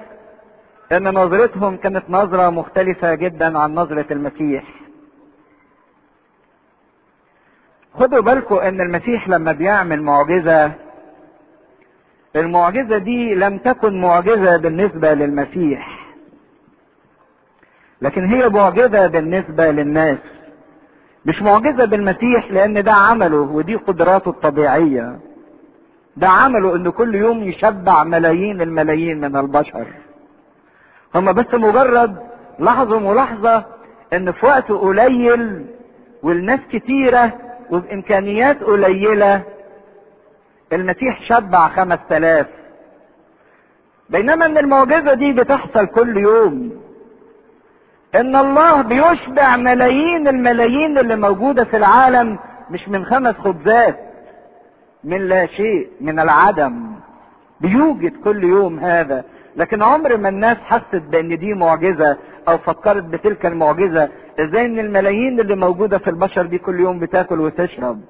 ان 0.92 1.14
نظرتهم 1.14 1.76
كانت 1.76 2.02
نظرة 2.10 2.50
مختلفة 2.50 3.14
جدا 3.14 3.58
عن 3.58 3.74
نظرة 3.74 4.06
المسيح. 4.10 4.64
خدوا 7.94 8.20
بالكم 8.20 8.54
إن 8.56 8.80
المسيح 8.80 9.28
لما 9.28 9.52
بيعمل 9.52 10.02
معجزة 10.02 10.72
المعجزة 12.36 12.98
دي 12.98 13.34
لم 13.34 13.58
تكن 13.58 14.00
معجزة 14.00 14.56
بالنسبة 14.56 15.14
للمسيح 15.14 16.02
لكن 18.02 18.24
هي 18.24 18.48
معجزة 18.48 19.06
بالنسبة 19.06 19.70
للناس. 19.70 20.18
مش 21.26 21.42
معجزة 21.42 21.84
بالمسيح 21.84 22.50
لأن 22.50 22.82
ده 22.82 22.92
عمله 22.92 23.36
ودي 23.40 23.74
قدراته 23.76 24.28
الطبيعية. 24.28 25.18
ده 26.16 26.28
عمله 26.28 26.76
انه 26.76 26.90
كل 26.90 27.14
يوم 27.14 27.42
يشبع 27.42 28.04
ملايين 28.04 28.62
الملايين 28.62 29.20
من 29.20 29.36
البشر. 29.36 29.86
هم 31.14 31.32
بس 31.32 31.54
مجرد 31.54 32.16
لحظة 32.58 32.98
ملاحظة 32.98 33.64
إن 34.12 34.32
في 34.32 34.46
وقت 34.46 34.72
قليل 34.72 35.66
والناس 36.22 36.60
كتيرة 36.72 37.32
وبإمكانيات 37.70 38.62
قليلة 38.62 39.42
المسيح 40.72 41.22
شبع 41.22 41.68
خمس 41.68 41.98
تلاف 42.08 42.46
بينما 44.10 44.46
إن 44.46 44.58
المعجزة 44.58 45.14
دي 45.14 45.32
بتحصل 45.32 45.86
كل 45.86 46.16
يوم. 46.16 46.72
إن 48.14 48.36
الله 48.36 48.82
بيشبع 48.82 49.56
ملايين 49.56 50.28
الملايين 50.28 50.98
اللي 50.98 51.16
موجودة 51.16 51.64
في 51.64 51.76
العالم 51.76 52.38
مش 52.70 52.88
من 52.88 53.04
خمس 53.04 53.34
خبزات 53.36 53.98
من 55.04 55.28
لا 55.28 55.46
شيء 55.46 55.88
من 56.00 56.20
العدم. 56.20 56.92
بيوجد 57.60 58.12
كل 58.24 58.44
يوم 58.44 58.78
هذا. 58.80 59.24
لكن 59.56 59.82
عمر 59.82 60.16
ما 60.16 60.28
الناس 60.28 60.56
حست 60.58 60.96
بأن 60.96 61.38
دي 61.38 61.54
معجزة 61.54 62.16
أو 62.48 62.58
فكرت 62.58 63.04
بتلك 63.04 63.46
المعجزة 63.46 64.08
إزاي 64.40 64.66
إن 64.66 64.78
الملايين 64.78 65.40
اللي 65.40 65.54
موجودة 65.56 65.98
في 65.98 66.10
البشر 66.10 66.42
دي 66.46 66.58
كل 66.58 66.80
يوم 66.80 66.98
بتاكل 66.98 67.40
وتشرب؟ 67.40 68.00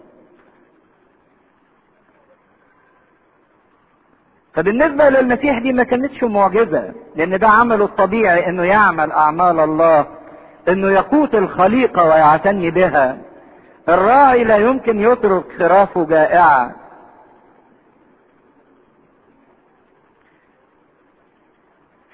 فبالنسبة 4.55 5.09
للمسيح 5.09 5.59
دي 5.59 5.73
ما 5.73 5.83
كانتش 5.85 6.25
معجزة 6.25 6.93
لأن 7.17 7.39
ده 7.39 7.49
عمله 7.49 7.85
الطبيعي 7.85 8.47
إنه 8.49 8.63
يعمل 8.65 9.13
أعمال 9.13 9.61
الله 9.61 10.07
إنه 10.69 10.91
يقوت 10.91 11.35
الخليقة 11.35 12.05
ويعتني 12.05 12.71
بها. 12.71 13.19
الراعي 13.89 14.45
لا 14.45 14.57
يمكن 14.57 15.01
يترك 15.01 15.45
خرافه 15.59 16.05
جائعة 16.07 16.73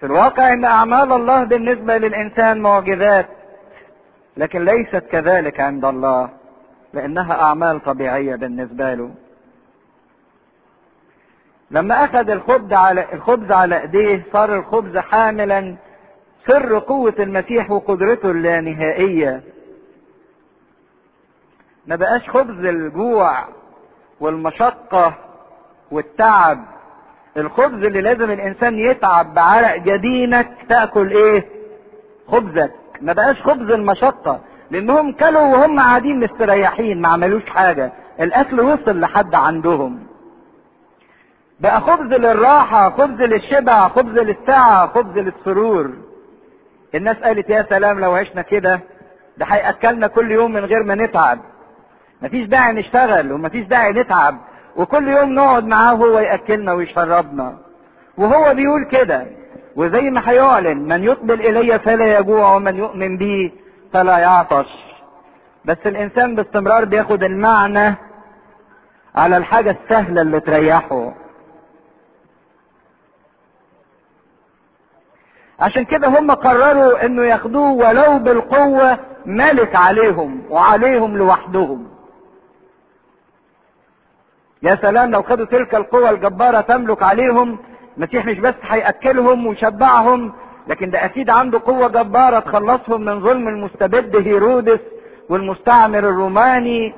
في 0.01 0.07
الواقع 0.07 0.53
إن 0.53 0.65
أعمال 0.65 1.13
الله 1.13 1.45
بالنسبة 1.45 1.97
للإنسان 1.99 2.61
معجزات 2.61 3.27
لكن 4.37 4.65
ليست 4.65 5.05
كذلك 5.11 5.61
عند 5.61 5.85
الله 5.85 6.31
لأنها 6.93 7.33
أعمال 7.43 7.81
طبيعية 7.85 8.37
بالنسبة 8.37 8.95
له. 8.95 9.11
لما 11.71 12.05
أخذ 12.05 12.31
الخبز 12.31 12.73
على 12.73 13.07
الخبز 13.13 13.51
على 13.53 13.81
إيديه 13.81 14.23
صار 14.33 14.55
الخبز 14.57 14.97
حاملا 14.97 15.77
سر 16.47 16.79
قوة 16.79 17.15
المسيح 17.19 17.71
وقدرته 17.71 18.31
اللانهائية. 18.31 19.43
ما 21.87 21.97
بقاش 21.97 22.31
خبز 22.31 22.65
الجوع 22.65 23.45
والمشقة 24.21 25.15
والتعب 25.91 26.65
الخبز 27.39 27.85
اللي 27.85 28.01
لازم 28.01 28.31
الإنسان 28.31 28.79
يتعب 28.79 29.35
بعرق 29.35 29.77
جبينك 29.77 30.49
تأكل 30.69 31.11
إيه؟ 31.11 31.45
خبزك. 32.29 32.73
ما 33.01 33.13
بقاش 33.13 33.43
خبز 33.43 33.71
المشقة 33.71 34.41
لأنهم 34.71 35.13
كلوا 35.13 35.43
وهم 35.43 35.81
قاعدين 35.81 36.21
مستريحين 36.21 37.01
ما 37.01 37.09
عملوش 37.09 37.47
حاجة. 37.51 37.93
الأكل 38.21 38.61
وصل 38.61 39.01
لحد 39.01 39.35
عندهم. 39.35 39.99
بقى 41.61 41.81
خبز 41.81 42.13
للراحة 42.13 42.91
خبز 42.91 43.23
للشبع 43.23 43.89
خبز 43.89 44.19
للسعة 44.19 44.87
خبز 44.87 45.19
للسرور. 45.19 45.91
الناس 46.95 47.17
قالت 47.17 47.51
يا 47.51 47.67
سلام 47.71 48.01
لو 48.01 48.13
عشنا 48.15 48.43
كده. 48.43 48.81
ده 49.39 49.47
هيأكلنا 49.47 50.07
كل 50.07 50.31
يوم 50.31 50.53
من 50.53 50.65
غير 50.65 50.83
ما 50.83 50.95
نتعب. 50.95 51.39
مفيش 52.23 52.49
داعي 52.49 52.73
نشتغل 52.73 53.33
ومفيش 53.33 53.67
داعي 53.67 53.93
نتعب. 53.93 54.39
وكل 54.77 55.09
يوم 55.09 55.35
نقعد 55.35 55.65
معاه 55.67 55.95
هو 55.95 56.19
يأكلنا 56.19 56.73
ويشربنا. 56.73 57.59
وهو 58.19 58.55
بيقول 58.55 58.85
كده 58.85 59.27
وزي 59.77 60.11
ما 60.11 60.31
هيعلن 60.31 60.79
من 60.89 61.05
يقبل 61.05 61.41
إلي 61.47 61.79
فلا 61.79 62.19
يجوع 62.19 62.55
ومن 62.55 62.77
يؤمن 62.77 63.17
بي 63.17 63.53
فلا 63.93 64.19
يعطش. 64.19 64.85
بس 65.65 65.79
الإنسان 65.87 66.35
باستمرار 66.35 66.85
بياخد 66.85 67.23
المعنى 67.23 67.95
على 69.15 69.37
الحاجة 69.37 69.71
السهلة 69.71 70.23
اللي 70.23 70.41
تريحه. 70.41 71.13
عشان 75.61 75.85
كده 75.85 76.09
هم 76.09 76.31
قرروا 76.31 77.07
إنه 77.07 77.25
ياخدوه 77.25 77.73
ولو 77.73 78.19
بالقوة 78.19 78.99
ملك 79.27 79.77
عليهم 79.77 80.43
وعليهم 80.51 81.17
لوحدهم. 81.17 81.89
يا 84.63 84.75
سلام 84.83 85.11
لو 85.11 85.23
خدوا 85.23 85.47
تلك 85.47 85.75
القوة 85.75 86.11
الجبارة 86.11 86.61
تملك 86.61 87.03
عليهم 87.03 87.59
المسيح 87.97 88.25
مش 88.27 88.39
بس 88.39 88.55
هيأكلهم 88.63 89.47
ويشبعهم 89.47 90.33
لكن 90.69 90.91
ده 90.91 91.05
أكيد 91.05 91.31
عنده 91.31 91.61
قوة 91.65 91.89
جبارة 91.89 92.39
تخلصهم 92.41 93.01
من 93.05 93.21
ظلم 93.21 93.49
المستبد 93.49 94.17
هيرودس 94.17 94.81
والمستعمر 95.29 95.99
الروماني. 95.99 96.95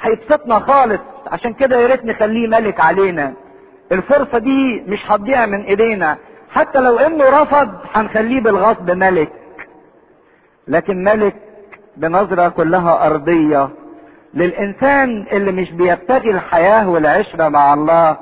هيبسطنا 0.00 0.58
خالص 0.58 1.00
عشان 1.26 1.52
كده 1.52 1.76
يا 1.76 1.86
ريت 1.86 2.04
نخليه 2.04 2.48
ملك 2.48 2.80
علينا. 2.80 3.32
الفرصة 3.92 4.38
دي 4.38 4.82
مش 4.86 4.98
هتضيع 5.10 5.46
من 5.46 5.62
إيدينا. 5.64 6.16
حتى 6.50 6.78
لو 6.78 6.98
إنه 6.98 7.24
رفض 7.24 7.68
هنخليه 7.94 8.40
بالغصب 8.40 8.90
ملك. 8.90 9.32
لكن 10.68 11.04
ملك 11.04 11.36
بنظرة 11.96 12.48
كلها 12.48 13.06
أرضية. 13.06 13.68
للإنسان 14.34 15.26
اللي 15.32 15.52
مش 15.52 15.70
بيبتغي 15.72 16.30
الحياة 16.30 16.88
والعشرة 16.88 17.48
مع 17.48 17.74
الله 17.74 18.16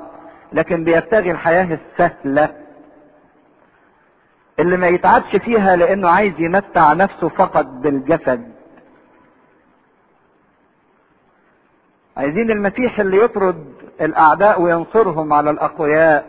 لكن 0.53 0.83
بيبتغي 0.83 1.31
الحياة 1.31 1.77
السهلة. 1.91 2.49
اللي 4.59 4.77
ما 4.77 4.87
يتعبش 4.87 5.35
فيها 5.35 5.75
لأنه 5.75 6.09
عايز 6.09 6.33
يمتع 6.39 6.93
نفسه 6.93 7.29
فقط 7.29 7.65
بالجسد. 7.65 8.51
عايزين 12.17 12.51
المسيح 12.51 12.99
اللي 12.99 13.17
يطرد 13.23 13.65
الأعداء 14.01 14.61
وينصرهم 14.61 15.33
على 15.33 15.49
الأقوياء. 15.49 16.25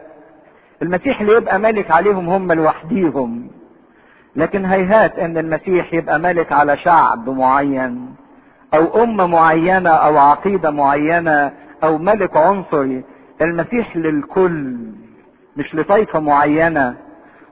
المسيح 0.83 1.21
اللي 1.21 1.33
يبقى 1.33 1.59
ملك 1.59 1.91
عليهم 1.91 2.29
هم 2.29 2.53
لوحديهم. 2.53 3.51
لكن 4.37 4.65
هيهات 4.65 5.19
إن 5.19 5.39
المسيح 5.39 5.95
يبقى 5.95 6.19
ملك 6.19 6.53
على 6.53 6.77
شعب 6.77 7.29
معين. 7.31 8.15
أو 8.75 9.03
امه 9.05 9.27
معينة 9.27 9.91
أو 9.91 10.19
عقيدة 10.19 10.71
معينة 10.71 11.53
أو 11.85 11.99
ملك 11.99 12.37
عنصري 12.37 13.05
المسيح 13.43 13.97
للكل 13.97 14.77
مش 15.57 15.75
لطائفه 15.75 16.21
معينة. 16.21 16.95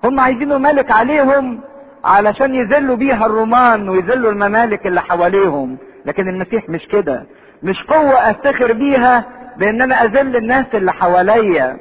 هم 0.04 0.20
عايزينه 0.20 0.58
ملك 0.58 0.98
عليهم 0.98 1.60
علشان 2.04 2.54
يذلوا 2.54 2.96
بيها 2.96 3.26
الرومان 3.26 3.88
ويذلوا 3.88 4.32
الممالك 4.32 4.86
اللي 4.86 5.00
حواليهم. 5.02 5.76
لكن 6.06 6.28
المسيح 6.28 6.68
مش 6.68 6.86
كده. 6.88 7.22
مش 7.62 7.82
قوة 7.82 8.30
أفتخر 8.30 8.72
بيها 8.72 9.24
بأن 9.56 9.82
أنا 9.82 10.04
أذل 10.04 10.36
الناس 10.36 10.66
اللي 10.74 10.92
حواليا. 10.92 11.76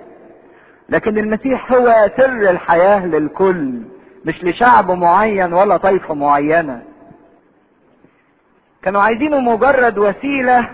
لكن 0.90 1.18
المسيح 1.18 1.72
هو 1.72 2.10
سر 2.18 2.50
الحياة 2.50 3.06
للكل 3.06 3.82
مش 4.26 4.44
لشعب 4.44 4.92
معين 4.92 5.54
ولا 5.54 5.78
طائفة 5.78 6.14
معينة. 6.14 6.82
كانوا 8.86 9.02
عايزينه 9.02 9.40
مجرد 9.40 9.98
وسيلة 9.98 10.70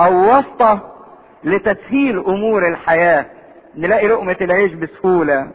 أو 0.00 0.30
واسطة 0.30 0.94
لتسهيل 1.44 2.18
أمور 2.18 2.68
الحياة 2.68 3.26
نلاقي 3.76 4.08
لقمة 4.08 4.36
العيش 4.40 4.72
بسهولة. 4.72 5.50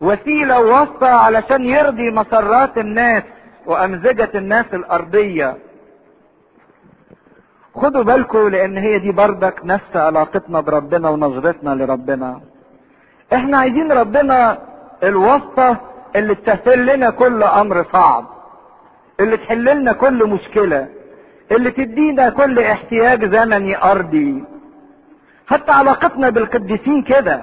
وسيلة 0.00 0.60
واسطة 0.60 1.08
علشان 1.08 1.64
يرضي 1.64 2.10
مسرات 2.10 2.78
الناس 2.78 3.22
وأمزجة 3.66 4.30
الناس 4.34 4.66
الأرضية. 4.74 5.56
خدوا 7.74 8.02
بالكم 8.02 8.48
لأن 8.48 8.78
هي 8.78 8.98
دي 8.98 9.12
بردك 9.12 9.60
نفس 9.64 9.96
علاقتنا 9.96 10.60
بربنا 10.60 11.08
ونظرتنا 11.08 11.70
لربنا. 11.70 12.40
إحنا 13.32 13.58
عايزين 13.60 13.92
ربنا 13.92 14.58
الواسطة 15.02 15.76
اللي 16.16 16.34
تسهل 16.34 16.86
لنا 16.86 17.10
كل 17.10 17.42
أمر 17.42 17.84
صعب. 17.92 18.37
اللي 19.20 19.36
تحل 19.36 19.64
لنا 19.64 19.92
كل 19.92 20.26
مشكلة 20.28 20.86
اللي 21.52 21.70
تدينا 21.70 22.30
كل 22.30 22.58
احتياج 22.58 23.24
زمني 23.36 23.82
أرضي. 23.82 24.44
حتى 25.46 25.72
علاقتنا 25.72 26.30
بالقديسين 26.30 27.02
كده. 27.02 27.42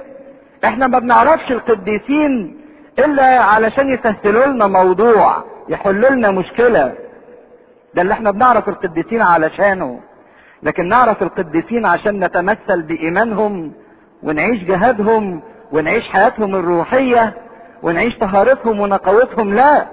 إحنا 0.65 0.88
ما 0.88 0.99
بنعرفش 0.99 1.51
القديسين 1.51 2.57
إلا 2.99 3.23
علشان 3.39 3.93
يسهلوا 3.93 4.45
لنا 4.45 4.67
موضوع 4.67 5.43
يحلوا 5.69 6.09
لنا 6.09 6.32
مشكلة. 6.32 6.93
ده 7.95 8.01
اللي 8.01 8.13
إحنا 8.13 8.32
بنعرف 8.32 8.69
القديسين 8.69 9.21
علشانه. 9.21 9.99
لكن 10.63 10.88
نعرف 10.88 11.23
القديسين 11.23 11.86
عشان 11.86 12.23
نتمثل 12.23 12.82
بإيمانهم 12.82 13.71
ونعيش 14.23 14.63
جهادهم 14.63 15.41
ونعيش 15.71 16.03
حياتهم 16.09 16.55
الروحية 16.55 17.34
ونعيش 17.84 18.17
طهارتهم 18.17 18.80
ونقاوتهم 18.80 19.53
لا. 19.55 19.86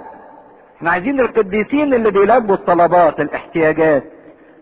إحنا 0.82 0.90
عايزين 0.90 1.20
القديسين 1.20 1.94
اللي 1.94 2.10
بيلبوا 2.10 2.54
الطلبات 2.54 3.20
الاحتياجات. 3.20 4.02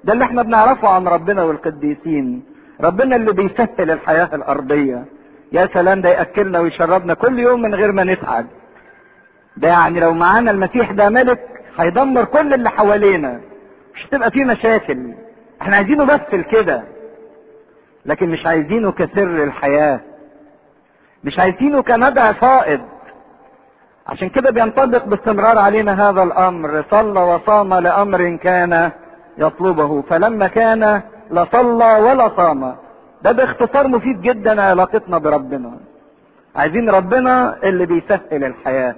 ده 0.04 0.12
اللي 0.12 0.24
إحنا 0.24 0.42
بنعرفه 0.42 0.88
عن 0.88 1.08
ربنا 1.08 1.42
والقديسين. 1.42 2.42
ربنا 2.80 3.16
اللي 3.16 3.32
بيسهل 3.32 3.90
الحياة 3.90 4.28
الأرضية. 4.34 5.04
يا 5.52 5.66
سلام 5.74 6.00
ده 6.00 6.08
يأكلنا 6.08 6.60
ويشربنا 6.60 7.14
كل 7.14 7.38
يوم 7.38 7.62
من 7.62 7.74
غير 7.74 7.92
ما 7.92 8.04
نتعب. 8.04 8.46
ده 9.56 9.68
يعني 9.68 10.00
لو 10.00 10.12
معانا 10.14 10.50
المسيح 10.50 10.90
ده 10.92 11.08
ملك 11.08 11.40
هيدمر 11.78 12.24
كل 12.24 12.54
اللي 12.54 12.70
حوالينا. 12.70 13.40
مش 13.94 14.06
هتبقى 14.06 14.30
فيه 14.30 14.44
مشاكل. 14.44 15.14
إحنا 15.62 15.76
عايزينه 15.76 16.04
بس 16.04 16.20
كده 16.50 16.82
لكن 18.06 18.28
مش 18.28 18.46
عايزينه 18.46 18.92
كسر 18.92 19.44
الحياة. 19.44 20.00
مش 21.24 21.38
عايزينه 21.38 21.82
كنبع 21.82 22.32
فائض. 22.32 22.80
عشان 24.06 24.28
كده 24.28 24.50
بينطبق 24.50 25.04
باستمرار 25.04 25.58
علينا 25.58 26.10
هذا 26.10 26.22
الأمر. 26.22 26.84
صلى 26.90 27.20
وصام 27.20 27.74
لأمر 27.74 28.36
كان 28.36 28.90
يطلبه 29.38 30.02
فلما 30.02 30.48
كان 30.48 31.02
لا 31.30 31.46
صلى 31.52 31.98
ولا 31.98 32.36
صام. 32.36 32.76
ده 33.22 33.32
باختصار 33.32 33.88
مفيد 33.88 34.20
جدا 34.20 34.62
علاقتنا 34.62 35.18
بربنا. 35.18 35.80
عايزين 36.56 36.90
ربنا 36.90 37.62
اللي 37.62 37.86
بيسهل 37.86 38.44
الحياة. 38.44 38.94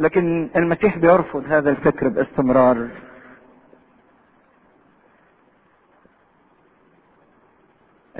لكن 0.00 0.50
المسيح 0.56 0.98
بيرفض 0.98 1.44
هذا 1.48 1.70
الفكر 1.70 2.08
باستمرار. 2.08 2.88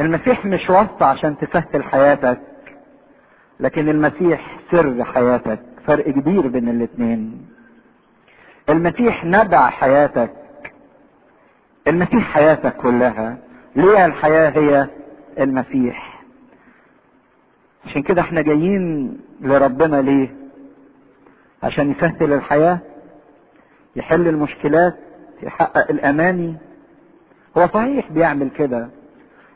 المسيح 0.00 0.46
مش 0.46 0.70
واسطة 0.70 1.06
عشان 1.06 1.38
تسهل 1.38 1.84
حياتك. 1.84 2.40
لكن 3.60 3.88
المسيح 3.88 4.56
سر 4.70 5.04
حياتك 5.04 5.60
فرق 5.86 6.10
كبير 6.10 6.46
بين 6.48 6.68
الاتنين. 6.68 7.46
المسيح 8.68 9.24
نبع 9.24 9.70
حياتك. 9.70 10.30
المسيح 11.88 12.22
حياتك 12.32 12.76
كلها. 12.76 13.38
ليه 13.76 14.06
الحياة 14.06 14.50
هي 14.50 14.86
المسيح؟ 15.38 16.22
عشان 17.86 18.02
كده 18.02 18.20
إحنا 18.22 18.42
جايين 18.42 19.16
لربنا 19.40 20.02
ليه؟ 20.02 20.34
عشان 21.62 21.90
يسهل 21.90 22.32
الحياة 22.32 22.78
يحل 23.96 24.28
المشكلات 24.28 24.96
يحقق 25.42 25.90
الأماني. 25.90 26.54
هو 27.58 27.66
صحيح 27.74 28.12
بيعمل 28.12 28.50
كده 28.50 28.88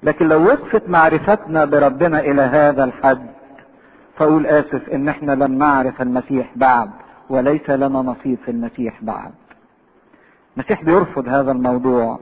لكن 0.03 0.29
لو 0.29 0.45
وقفت 0.47 0.89
معرفتنا 0.89 1.65
بربنا 1.65 2.21
إلى 2.21 2.43
هذا 2.43 2.85
الحد 2.85 3.27
فأقول 4.17 4.47
آسف 4.47 4.89
إن 4.89 5.09
إحنا 5.09 5.33
لم 5.33 5.59
نعرف 5.59 6.03
المسيح 6.03 6.51
بعد 6.57 6.91
وليس 7.29 7.71
لنا 7.71 7.99
نصيب 7.99 8.39
في 8.45 8.51
المسيح 8.51 9.03
بعد. 9.03 9.33
المسيح 10.57 10.83
بيرفض 10.85 11.29
هذا 11.29 11.53
الموضوع. 11.53 12.19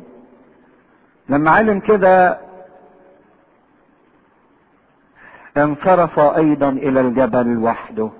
لما 1.28 1.50
علم 1.50 1.80
كده 1.80 2.38
انصرف 5.56 6.18
أيضا 6.18 6.68
إلى 6.68 7.00
الجبل 7.00 7.58
وحده. 7.58 8.10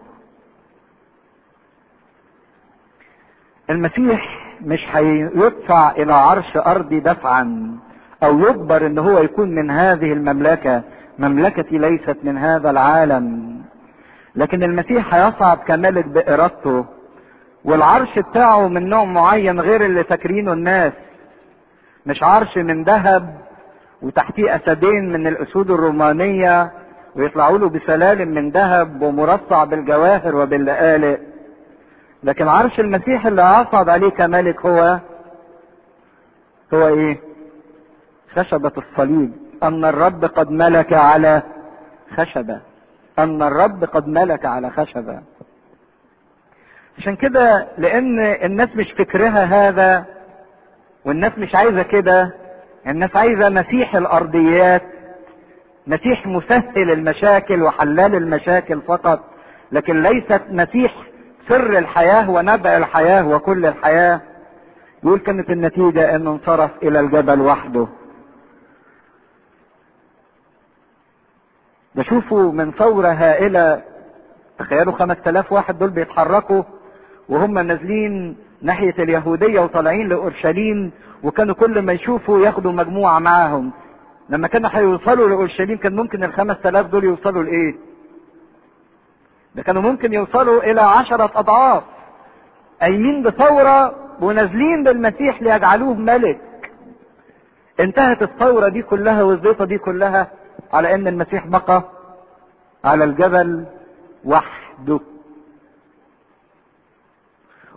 المسيح 3.71 4.39
مش 4.61 4.81
هيدفع 4.93 5.91
إلى 5.91 6.13
عرش 6.15 6.57
أرضي 6.57 7.01
دفعا 7.01 7.77
أو 8.23 8.39
يجبر 8.39 8.87
إن 8.87 8.99
هو 8.99 9.19
يكون 9.19 9.51
من 9.55 9.71
هذه 9.71 10.13
المملكة. 10.13 10.83
مملكتي 11.19 11.79
ليست 11.79 12.17
من 12.23 12.39
هذا 12.39 12.71
العالم. 12.71 13.52
لكن 14.37 14.63
المسيح 14.63 15.15
هيصعد 15.15 15.59
كملك 15.59 16.05
بارادته 16.07 16.85
والعرش 17.65 18.19
بتاعه 18.19 18.69
من 18.69 18.89
نوع 18.89 19.05
معين 19.05 19.61
غير 19.61 19.85
اللي 19.85 20.05
فاكرينه 20.05 20.53
الناس. 20.53 20.93
مش 22.07 22.23
عرش 22.23 22.57
من 22.59 22.85
ذهب 22.85 23.37
وتحتيه 24.03 24.57
أسدين 24.57 25.13
من 25.13 25.27
الأسود 25.27 25.71
الرومانية 25.71 26.73
ويطلعوا 27.17 27.59
له 27.59 27.69
بسلالم 27.69 28.29
من 28.29 28.51
ذهب 28.51 29.03
ومرصع 29.03 29.65
بالجواهر 29.65 30.37
وباللآلئ 30.37 31.19
لكن 32.25 32.49
عرش 32.49 32.81
المسيح 32.81 33.27
اللي 33.27 33.43
عصد 33.43 33.89
عليه 33.89 34.09
كملك 34.09 34.67
هو 34.67 34.99
هو 36.75 36.87
إيه؟ 36.89 37.19
خشبة 38.37 38.73
الصليب. 38.79 39.33
أن 39.63 39.85
الرب 39.85 40.25
قد 40.25 40.51
ملك 40.51 40.93
على 40.93 41.43
خشبة. 42.17 42.61
أن 43.23 43.43
الرب 43.43 43.85
قد 43.85 44.09
ملك 44.09 44.45
على 44.45 44.71
خشبة. 44.71 45.21
عشان 46.99 47.17
كده 47.17 47.69
لأن 47.79 48.19
الناس 48.21 48.77
مش 48.77 48.93
فكرها 48.93 49.45
هذا 49.45 50.05
والناس 51.05 51.39
مش 51.39 51.55
عايزة 51.55 51.83
كده. 51.83 52.35
الناس 52.87 53.17
عايزة 53.17 53.49
مسيح 53.49 53.95
الأرضيات 53.95 54.83
مسيح 55.87 56.27
مسهل 56.27 56.91
المشاكل 56.91 57.63
وحلال 57.63 58.15
المشاكل 58.15 58.81
فقط. 58.81 59.21
لكن 59.73 60.03
ليست 60.03 60.43
مسيح 60.51 60.95
سر 61.49 61.79
الحياة 61.79 62.31
ونبع 62.31 62.77
الحياة 62.77 63.29
وكل 63.29 63.67
الحياة. 63.67 64.21
يقول 65.05 65.19
كانت 65.19 65.51
النتيجة 65.51 66.17
انه 66.17 66.31
انصرف 66.31 66.71
إلى 66.83 67.01
الجبل 67.01 67.41
وحده. 67.41 67.87
ده 71.95 72.03
شوفوا 72.03 72.53
من 72.53 72.73
ثورة 72.73 73.09
هائلة 73.09 73.83
تخيلوا 74.59 74.93
خمس 74.93 75.17
تلاف 75.25 75.53
واحد 75.53 75.79
دول 75.79 75.91
بيتحركوا 75.91 76.63
وهم 77.29 77.59
نازلين 77.59 78.37
ناحية 78.63 78.95
اليهودية 78.99 79.61
وطالعين 79.61 80.09
لأورشليم 80.09 80.93
وكانوا 81.23 81.55
كل 81.55 81.83
ما 81.83 81.93
يشوفوا 81.93 82.39
ياخدوا 82.41 82.73
مجموعة 82.73 83.19
معاهم 83.19 83.71
لما 84.29 84.49
كانوا 84.49 84.71
هيوصلوا 84.73 85.29
لأورشليم 85.29 85.79
كان 85.79 85.97
ممكن 85.97 86.25
الخمس 86.25 86.57
تلاف 86.63 86.87
دول 86.87 87.05
يوصلوا 87.05 87.43
لإيه؟ 87.43 87.75
ده 89.55 89.63
كانوا 89.63 89.83
ممكن 89.83 90.13
يوصلوا 90.13 90.63
إلى 90.71 90.81
عشرة 90.81 91.31
أضعاف 91.35 91.83
قايمين 92.81 93.23
بثورة 93.23 93.95
ونازلين 94.21 94.85
بالمسيح 94.85 95.43
ليجعلوه 95.43 95.95
ملك 95.95 96.41
انتهت 97.81 98.23
الثورة 98.23 98.69
دي 98.69 98.83
كلها 98.83 99.23
والزيطة 99.23 99.65
دي 99.65 99.79
كلها 99.79 100.31
على 100.73 100.95
إن 100.95 101.09
المسيح 101.09 101.47
بقى 101.47 101.83
على 102.85 103.05
الجبل 103.05 103.65
وحده. 104.25 105.01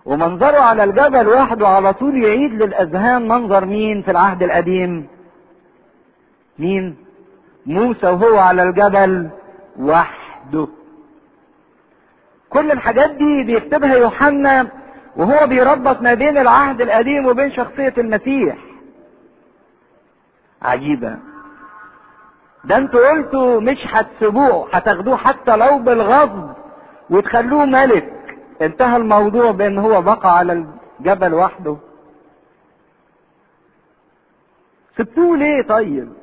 ومنظره 0.05 0.61
على 0.61 0.83
الجبل 0.83 1.27
وحده 1.27 1.67
على 1.67 1.93
طول 1.93 2.23
يعيد 2.23 2.51
للأذهان 2.53 3.27
منظر 3.27 3.65
مين 3.65 4.01
في 4.01 4.11
العهد 4.11 4.43
القديم؟ 4.43 5.07
مين؟ 6.59 6.97
موسى 7.65 8.07
وهو 8.07 8.37
على 8.37 8.63
الجبل 8.63 9.29
وحده. 9.79 10.67
كل 12.49 12.71
الحاجات 12.71 13.11
دي 13.11 13.43
بيكتبها 13.43 13.95
يوحنا 13.95 14.67
وهو 15.15 15.47
بيربط 15.47 16.01
ما 16.01 16.13
بين 16.13 16.37
العهد 16.37 16.81
القديم 16.81 17.25
وبين 17.25 17.51
شخصية 17.51 17.93
المسيح. 17.97 18.57
عجيبة. 20.61 21.17
ده 22.65 22.77
أنتوا 22.77 23.09
قلتوا 23.11 23.59
مش 23.61 23.77
هتسيبوه 23.87 24.69
هتاخدوه 24.73 25.17
حتى 25.17 25.55
لو 25.55 25.79
بالغضب 25.79 26.53
وتخلوه 27.09 27.65
ملك. 27.65 28.11
انتهى 28.61 28.97
الموضوع 28.97 29.51
بان 29.51 29.77
هو 29.77 30.01
بقى 30.01 30.37
على 30.37 30.65
الجبل 30.99 31.33
وحده. 31.33 31.77
سبتوه 34.97 35.37
ليه 35.37 35.61
طيب؟ 35.67 36.13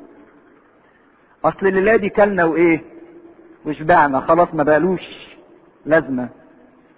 اصل 1.44 1.66
الليلة 1.66 1.96
دي 1.96 2.08
كلنا 2.08 2.44
وايه؟ 2.44 2.80
وشبعنا 3.66 4.20
خلاص 4.20 4.48
ما 4.54 4.62
بقالوش 4.62 5.02
لازمة. 5.86 6.28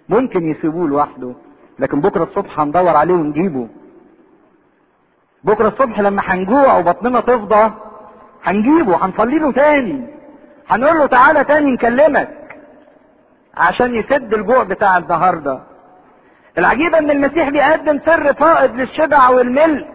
ممكن 0.09 0.47
يسيبوه 0.47 0.87
لوحده 0.87 1.33
لكن 1.79 2.01
بكرة 2.01 2.23
الصبح 2.23 2.59
هندور 2.59 2.87
عليه 2.95 3.13
ونجيبه. 3.13 3.67
بكرة 5.43 5.67
الصبح 5.67 5.99
لما 5.99 6.21
هنجوع 6.25 6.77
وبطننا 6.77 7.21
تفضى 7.21 7.71
هنجيبه 8.45 9.05
هنصلي 9.05 9.39
له 9.39 9.51
تاني. 9.51 10.07
هنقول 10.67 10.97
له 10.97 11.05
تعالى 11.07 11.43
تاني 11.43 11.71
نكلمك. 11.71 12.29
عشان 13.57 13.95
يسد 13.95 14.33
الجوع 14.33 14.63
بتاع 14.63 14.97
النهارده. 14.97 15.59
العجيب 16.57 16.95
إن 16.95 17.11
المسيح 17.11 17.49
بيقدم 17.49 17.99
سر 18.05 18.33
فائض 18.33 18.75
للشبع 18.75 19.29
والملء. 19.29 19.87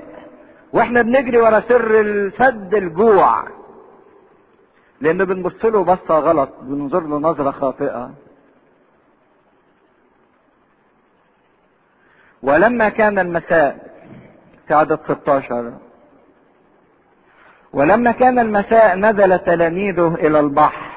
وإحنا 0.73 1.03
بنجري 1.03 1.39
ورا 1.39 1.61
سر 1.69 2.31
سد 2.39 2.75
الجوع. 2.75 3.45
لأن 5.01 5.25
بنبص 5.25 5.65
له 5.65 5.85
بصة 5.85 6.19
غلط 6.19 6.51
بننظر 6.63 7.01
له 7.01 7.19
نظرة 7.19 7.51
خاطئة. 7.51 8.11
ولما 12.43 12.89
كان 12.89 13.19
المساء 13.19 13.79
في 14.69 14.75
عدد 14.75 14.99
16 15.09 15.73
ولما 17.73 18.13
كان 18.13 18.39
المساء 18.39 18.97
نزل 18.97 19.39
تلاميذه 19.39 20.15
إلى 20.15 20.41
البحر 20.41 20.91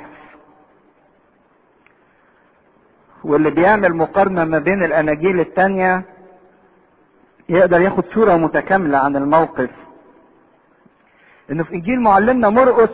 واللي 3.24 3.50
بيعمل 3.50 3.96
مقارنة 3.96 4.44
ما 4.44 4.60
بين 4.60 4.84
الأناجيل 4.84 5.40
التانية 5.40 6.02
يقدر 7.50 7.82
ياخد 7.82 8.04
صورة 8.14 8.36
متكاملة 8.36 8.98
عن 8.98 9.16
الموقف 9.16 9.70
إنه 11.52 11.64
في 11.64 11.74
إنجيل 11.76 12.02
معلمنا 12.02 12.50
مرقس 12.50 12.90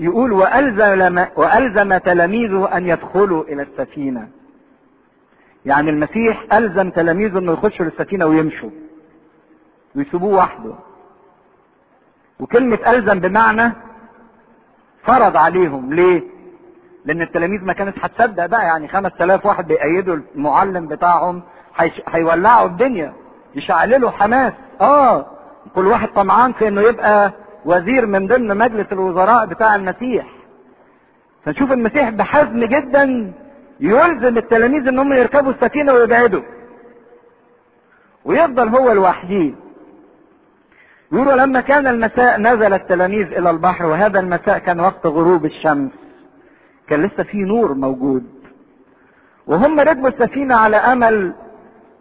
يقول 0.00 0.32
وألزم 0.32 1.26
وألزم 1.36 1.96
تلاميذه 1.96 2.76
أن 2.76 2.86
يدخلوا 2.86 3.44
إلى 3.44 3.62
السفينة. 3.62 4.28
يعني 5.66 5.90
المسيح 5.90 6.46
ألزم 6.52 6.90
تلاميذه 6.90 7.38
إنه 7.38 7.52
يخشوا 7.52 7.84
للسفينة 7.84 8.26
ويمشوا. 8.26 8.70
ويسيبوه 9.96 10.34
وحده. 10.34 10.74
وكلمة 12.40 12.78
ألزم 12.86 13.20
بمعنى 13.20 13.72
فرض 15.04 15.36
عليهم. 15.36 15.94
ليه؟ 15.94 16.22
لأن 17.04 17.22
التلاميذ 17.22 17.64
ما 17.64 17.72
كانت 17.72 17.96
هتصدق 18.02 18.46
بقى. 18.46 18.64
يعني 18.64 18.88
5000 18.88 19.46
واحد 19.46 19.66
بيأيدوا 19.66 20.16
المعلم 20.36 20.86
بتاعهم 20.88 21.42
هيولعوا 22.08 22.66
الدنيا 22.66 23.12
يشعللوا 23.54 24.10
حماس. 24.10 24.52
آه 24.80 25.26
كل 25.74 25.86
واحد 25.86 26.08
طمعان 26.08 26.52
في 26.52 26.68
إنه 26.68 26.80
يبقى 26.80 27.32
وزير 27.64 28.06
من 28.06 28.26
ضمن 28.26 28.56
مجلس 28.58 28.92
الوزراء 28.92 29.46
بتاع 29.46 29.74
المسيح. 29.74 30.26
فنشوف 31.44 31.72
المسيح 31.72 32.10
بحزم 32.10 32.64
جدا 32.64 33.32
يلزم 33.80 34.38
التلاميذ 34.38 34.88
انهم 34.88 35.12
يركبوا 35.12 35.50
السفينة 35.52 35.92
ويبعدوا. 35.92 36.42
ويفضل 38.24 38.68
هو 38.68 38.92
لوحده 38.92 39.50
يقولوا 41.14 41.34
لما 41.34 41.60
كان 41.60 41.86
المساء 41.86 42.40
نزل 42.40 42.74
التلاميذ 42.74 43.32
إلى 43.32 43.50
البحر 43.50 43.86
وهذا 43.86 44.20
المساء 44.20 44.58
كان 44.58 44.80
وقت 44.80 45.06
غروب 45.06 45.44
الشمس. 45.44 45.90
كان 46.88 47.02
لسه 47.02 47.22
في 47.22 47.38
نور 47.38 47.74
موجود. 47.74 48.24
وهم 49.46 49.80
ركبوا 49.80 50.08
السفينة 50.08 50.56
على 50.56 50.76
أمل 50.76 51.34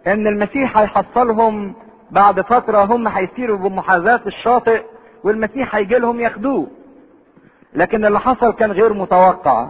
إن 0.08 0.28
المسيح 0.28 0.78
هيحصلهم 0.78 1.74
بعد 2.12 2.42
فترة 2.42 2.84
هم 2.84 3.08
هيسيروا 3.08 3.58
بمحاذاة 3.58 4.22
الشاطئ 4.28 4.84
والمسيح 5.24 5.76
هيجي 5.76 5.96
لهم 5.96 6.20
ياخدوه. 6.20 6.68
لكن 7.74 8.06
اللي 8.06 8.20
حصل 8.20 8.54
كان 8.54 8.72
غير 8.72 8.94
متوقع. 8.94 9.70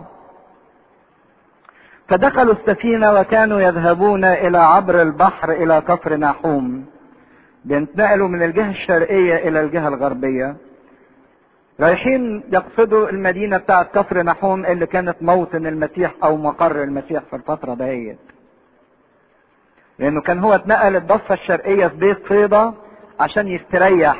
فدخلوا 2.07 2.53
السفينة 2.53 3.13
وكانوا 3.13 3.61
يذهبون 3.61 4.25
إلى 4.25 4.57
عبر 4.57 5.01
البحر 5.01 5.51
إلى 5.51 5.81
كفر 5.81 6.15
ناحوم. 6.15 6.85
بينتقلوا 7.66 8.28
من 8.28 8.43
الجهة 8.43 8.70
الشرقية 8.72 9.36
إلى 9.36 9.59
الجهة 9.61 9.88
الغربية 9.88 10.55
رايحين 11.80 12.43
يقصدوا 12.51 13.09
المدينة 13.09 13.57
بتاعت 13.57 13.97
كفر 13.97 14.22
نحوم 14.24 14.66
اللي 14.66 14.86
كانت 14.86 15.16
موطن 15.22 15.68
المسيح 15.68 16.11
أو 16.24 16.38
مقر 16.38 16.84
المسيح 16.84 17.24
في 17.24 17.36
الفترة 17.36 17.74
دهيت. 17.74 18.18
لأنه 19.99 20.22
كان 20.22 20.39
هو 20.39 20.55
اتنقل 20.55 20.95
الضفة 20.95 21.34
الشرقية 21.34 21.88
في 21.88 21.95
بيت 21.97 22.18
صيدا 22.30 22.74
عشان 23.20 23.47
يستريح 23.47 24.18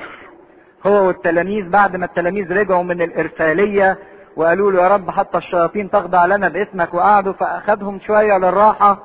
هو 0.86 1.08
والتلاميذ 1.08 1.70
بعد 1.70 1.96
ما 1.96 2.06
التلاميذ 2.06 2.52
رجعوا 2.54 2.84
من 2.84 3.02
الإرسالية 3.02 3.98
وقالوا 4.36 4.72
له 4.72 4.84
يا 4.84 4.88
رب 4.88 5.10
حتى 5.10 5.38
الشياطين 5.38 5.90
تخضع 5.90 6.26
لنا 6.26 6.50
باسمك 6.50 6.94
وقعدوا 6.94 7.34
فأخذهم 7.34 8.00
شوية 8.00 8.38
للراحة 8.38 9.00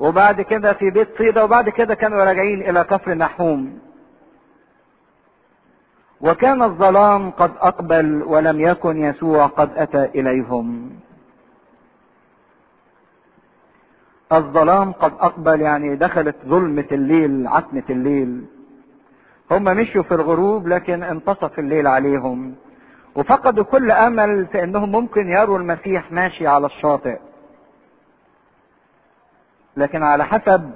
وبعد 0.00 0.40
كده 0.40 0.72
في 0.72 0.90
بيت 0.90 1.08
صيدا 1.18 1.42
وبعد 1.42 1.68
كده 1.68 1.94
كانوا 1.94 2.24
راجعين 2.24 2.70
إلى 2.70 2.84
كفر 2.84 3.14
نحوم. 3.14 3.78
وكان 6.20 6.62
الظلام 6.62 7.30
قد 7.30 7.50
أقبل 7.60 8.22
ولم 8.22 8.60
يكن 8.60 8.96
يسوع 8.96 9.46
قد 9.46 9.70
أتى 9.76 10.04
إليهم. 10.04 10.90
الظلام 14.32 14.92
قد 14.92 15.12
أقبل 15.20 15.60
يعني 15.60 15.96
دخلت 15.96 16.36
ظلمة 16.46 16.86
الليل 16.92 17.46
عتمة 17.48 17.82
الليل. 17.90 18.44
هم 19.50 19.64
مشوا 19.64 20.02
في 20.02 20.14
الغروب 20.14 20.68
لكن 20.68 21.02
انتصف 21.02 21.58
الليل 21.58 21.86
عليهم. 21.86 22.54
وفقدوا 23.14 23.64
كل 23.64 23.90
أمل 23.90 24.46
في 24.46 24.64
إنهم 24.64 24.92
ممكن 24.92 25.28
يروا 25.28 25.58
المسيح 25.58 26.12
ماشي 26.12 26.46
على 26.46 26.66
الشاطئ. 26.66 27.18
لكن 29.76 30.02
على 30.02 30.24
حسب 30.26 30.70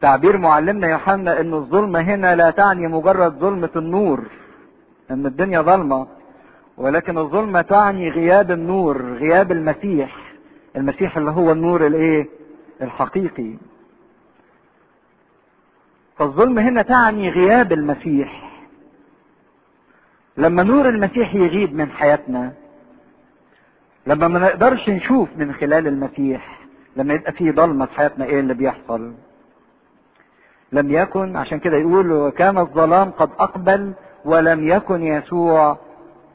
تعبير 0.00 0.38
معلمنا 0.38 0.88
يوحنا 0.90 1.40
إن 1.40 1.54
الظلمه 1.54 2.00
هنا 2.00 2.34
لا 2.36 2.50
تعني 2.50 2.86
مجرد 2.88 3.32
ظلمة 3.32 3.70
النور 3.76 4.24
إن 5.10 5.26
الدنيا 5.26 5.60
ظلمة 5.62 6.06
ولكن 6.76 7.18
الظلمة 7.18 7.62
تعني 7.62 8.08
غياب 8.10 8.50
النور 8.50 9.02
غياب 9.14 9.52
المسيح 9.52 10.16
المسيح 10.76 11.16
اللي 11.16 11.30
هو 11.30 11.52
النور 11.52 11.86
الإيه؟ 11.86 12.28
الحقيقي. 12.82 13.54
فالظلم 16.16 16.58
هنا 16.58 16.82
تعني 16.82 17.30
غياب 17.30 17.72
المسيح. 17.72 18.50
لما 20.36 20.62
نور 20.62 20.88
المسيح 20.88 21.34
يغيب 21.34 21.74
من 21.74 21.90
حياتنا 21.90 22.52
لما 24.06 24.28
ما 24.28 24.38
نقدرش 24.38 24.88
نشوف 24.88 25.28
من 25.36 25.52
خلال 25.54 25.86
المسيح 25.86 26.58
لما 26.96 27.14
يبقى 27.14 27.32
في 27.32 27.50
ضلمة 27.50 27.86
في 27.86 27.92
حياتنا 27.96 28.24
إيه 28.24 28.40
اللي 28.40 28.54
بيحصل؟ 28.54 29.12
لم 30.72 30.90
يكن 30.90 31.36
عشان 31.36 31.58
كده 31.58 31.76
يقول 31.76 32.12
وكان 32.12 32.58
الظلام 32.58 33.10
قد 33.10 33.30
أقبل 33.38 33.92
ولم 34.24 34.68
يكن 34.68 35.02
يسوع 35.02 35.78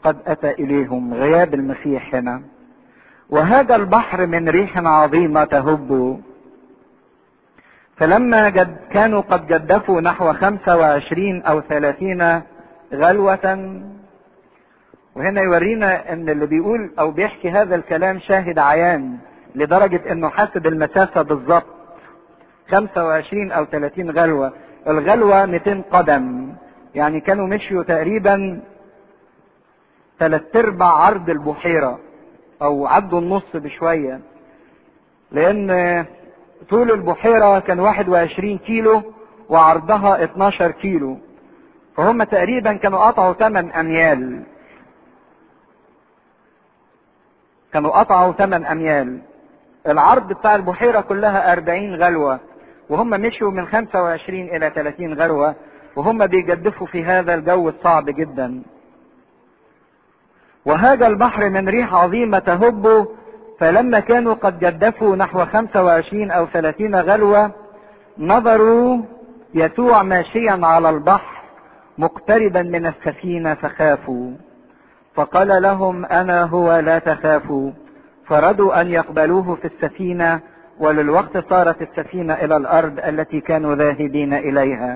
قد 0.04 0.18
أتى 0.28 0.52
إليهم 0.52 1.14
غياب 1.14 1.54
المسيح 1.54 2.16
هنا. 2.16 2.42
وهذا 3.30 3.76
البحر 3.76 4.26
من 4.26 4.50
ريح 4.50 4.78
عظيمة 4.78 5.44
تهب. 5.44 6.20
فلما 7.98 8.50
جد 8.50 8.78
كانوا 8.92 9.22
قد 9.22 9.48
جدفوا 9.48 10.02
نحو 10.02 10.34
خمسة 10.34 10.78
وعشرين 10.78 11.42
أو 11.44 11.62
ثلاثين 11.62 12.42
غلوة. 12.94 13.80
وهنا 15.16 15.42
يورينا 15.42 16.14
إن 16.14 16.30
اللي 16.30 16.46
بيقول 16.46 16.92
أو 17.00 17.12
بيحكي 17.12 17.50
هذا 17.50 17.76
الكلام 17.76 18.20
شاهد 18.20 18.60
عيان. 18.60 19.18
لدرجة 19.58 20.12
إنه 20.12 20.30
حاسب 20.30 20.68
المسافة 20.68 21.22
بالظبط 21.22 21.66
25 22.70 23.52
أو 23.52 23.66
30 23.66 24.12
غلوة. 24.12 24.54
الغلوة 24.88 25.46
200 25.46 25.82
قدم. 25.92 26.54
يعني 26.96 27.20
كانوا 27.20 27.48
مشيوا 27.48 27.84
تقريبا 27.84 28.62
ثلاث 30.20 30.56
أرباع 30.56 30.90
عرض 30.90 31.30
البحيرة 31.30 32.00
أو 32.62 32.88
عدوا 32.88 33.20
النص 33.20 33.56
بشوية. 33.56 34.20
لأن 35.32 36.06
طول 36.70 36.92
البحيرة 36.92 37.60
كان 37.60 37.80
21 37.80 38.58
كيلو 38.58 39.02
وعرضها 39.50 40.24
12 40.24 40.72
كيلو. 40.72 41.18
فهم 41.96 42.24
تقريبا 42.24 42.74
كانوا 42.74 43.00
قطعوا 43.00 43.34
8 43.34 43.80
أميال. 43.80 44.44
كانوا 47.74 47.92
قطعوا 47.92 48.34
8 48.34 48.72
أميال. 48.72 49.20
العرض 49.88 50.28
بتاع 50.28 50.56
البحيرة 50.56 51.02
كلها 51.02 51.54
40 51.54 51.96
غلوة 51.96 52.40
وهم 52.90 53.10
مشوا 53.10 53.52
من 53.52 53.66
25 53.68 54.40
إلى 54.40 54.72
30 54.76 55.14
غلوة 55.14 55.56
وهم 55.96 56.28
بيجدفوا 56.28 56.88
في 56.88 57.06
هذا 57.06 57.34
الجو 57.34 57.70
الصعب 57.70 58.06
جدا. 58.06 58.62
وهذا 60.66 61.08
البحر 61.08 61.50
من 61.50 61.70
ريح 61.70 61.94
عظيمة 61.94 62.40
تهب 62.40 63.08
فلما 63.60 64.00
كانوا 64.00 64.34
قد 64.34 64.60
جدفوا 64.60 65.16
نحو 65.16 65.46
25 65.46 66.32
أو 66.32 66.46
30 66.46 66.96
غلوة 66.96 67.52
نظروا 68.18 69.02
يسوع 69.54 70.04
ماشيا 70.04 70.60
على 70.64 70.90
البحر 70.90 71.38
مقتربا 71.98 72.62
من 72.62 72.86
السفينة 72.86 73.54
فخافوا. 73.54 74.32
فقال 75.16 75.62
لهم 75.62 76.06
أنا 76.06 76.44
هو 76.44 76.80
لا 76.80 77.00
تخافوا. 77.00 77.72
فردوا 78.28 78.82
أن 78.82 78.88
يقبلوه 78.88 79.56
في 79.56 79.66
السفينة 79.66 80.40
وللوقت 80.80 81.38
صارت 81.50 81.82
السفينة 81.82 82.34
إلى 82.34 82.58
الأرض 82.58 83.00
التي 83.00 83.42
كانوا 83.42 83.76
ذاهبين 83.76 84.34
إليها. 84.34 84.96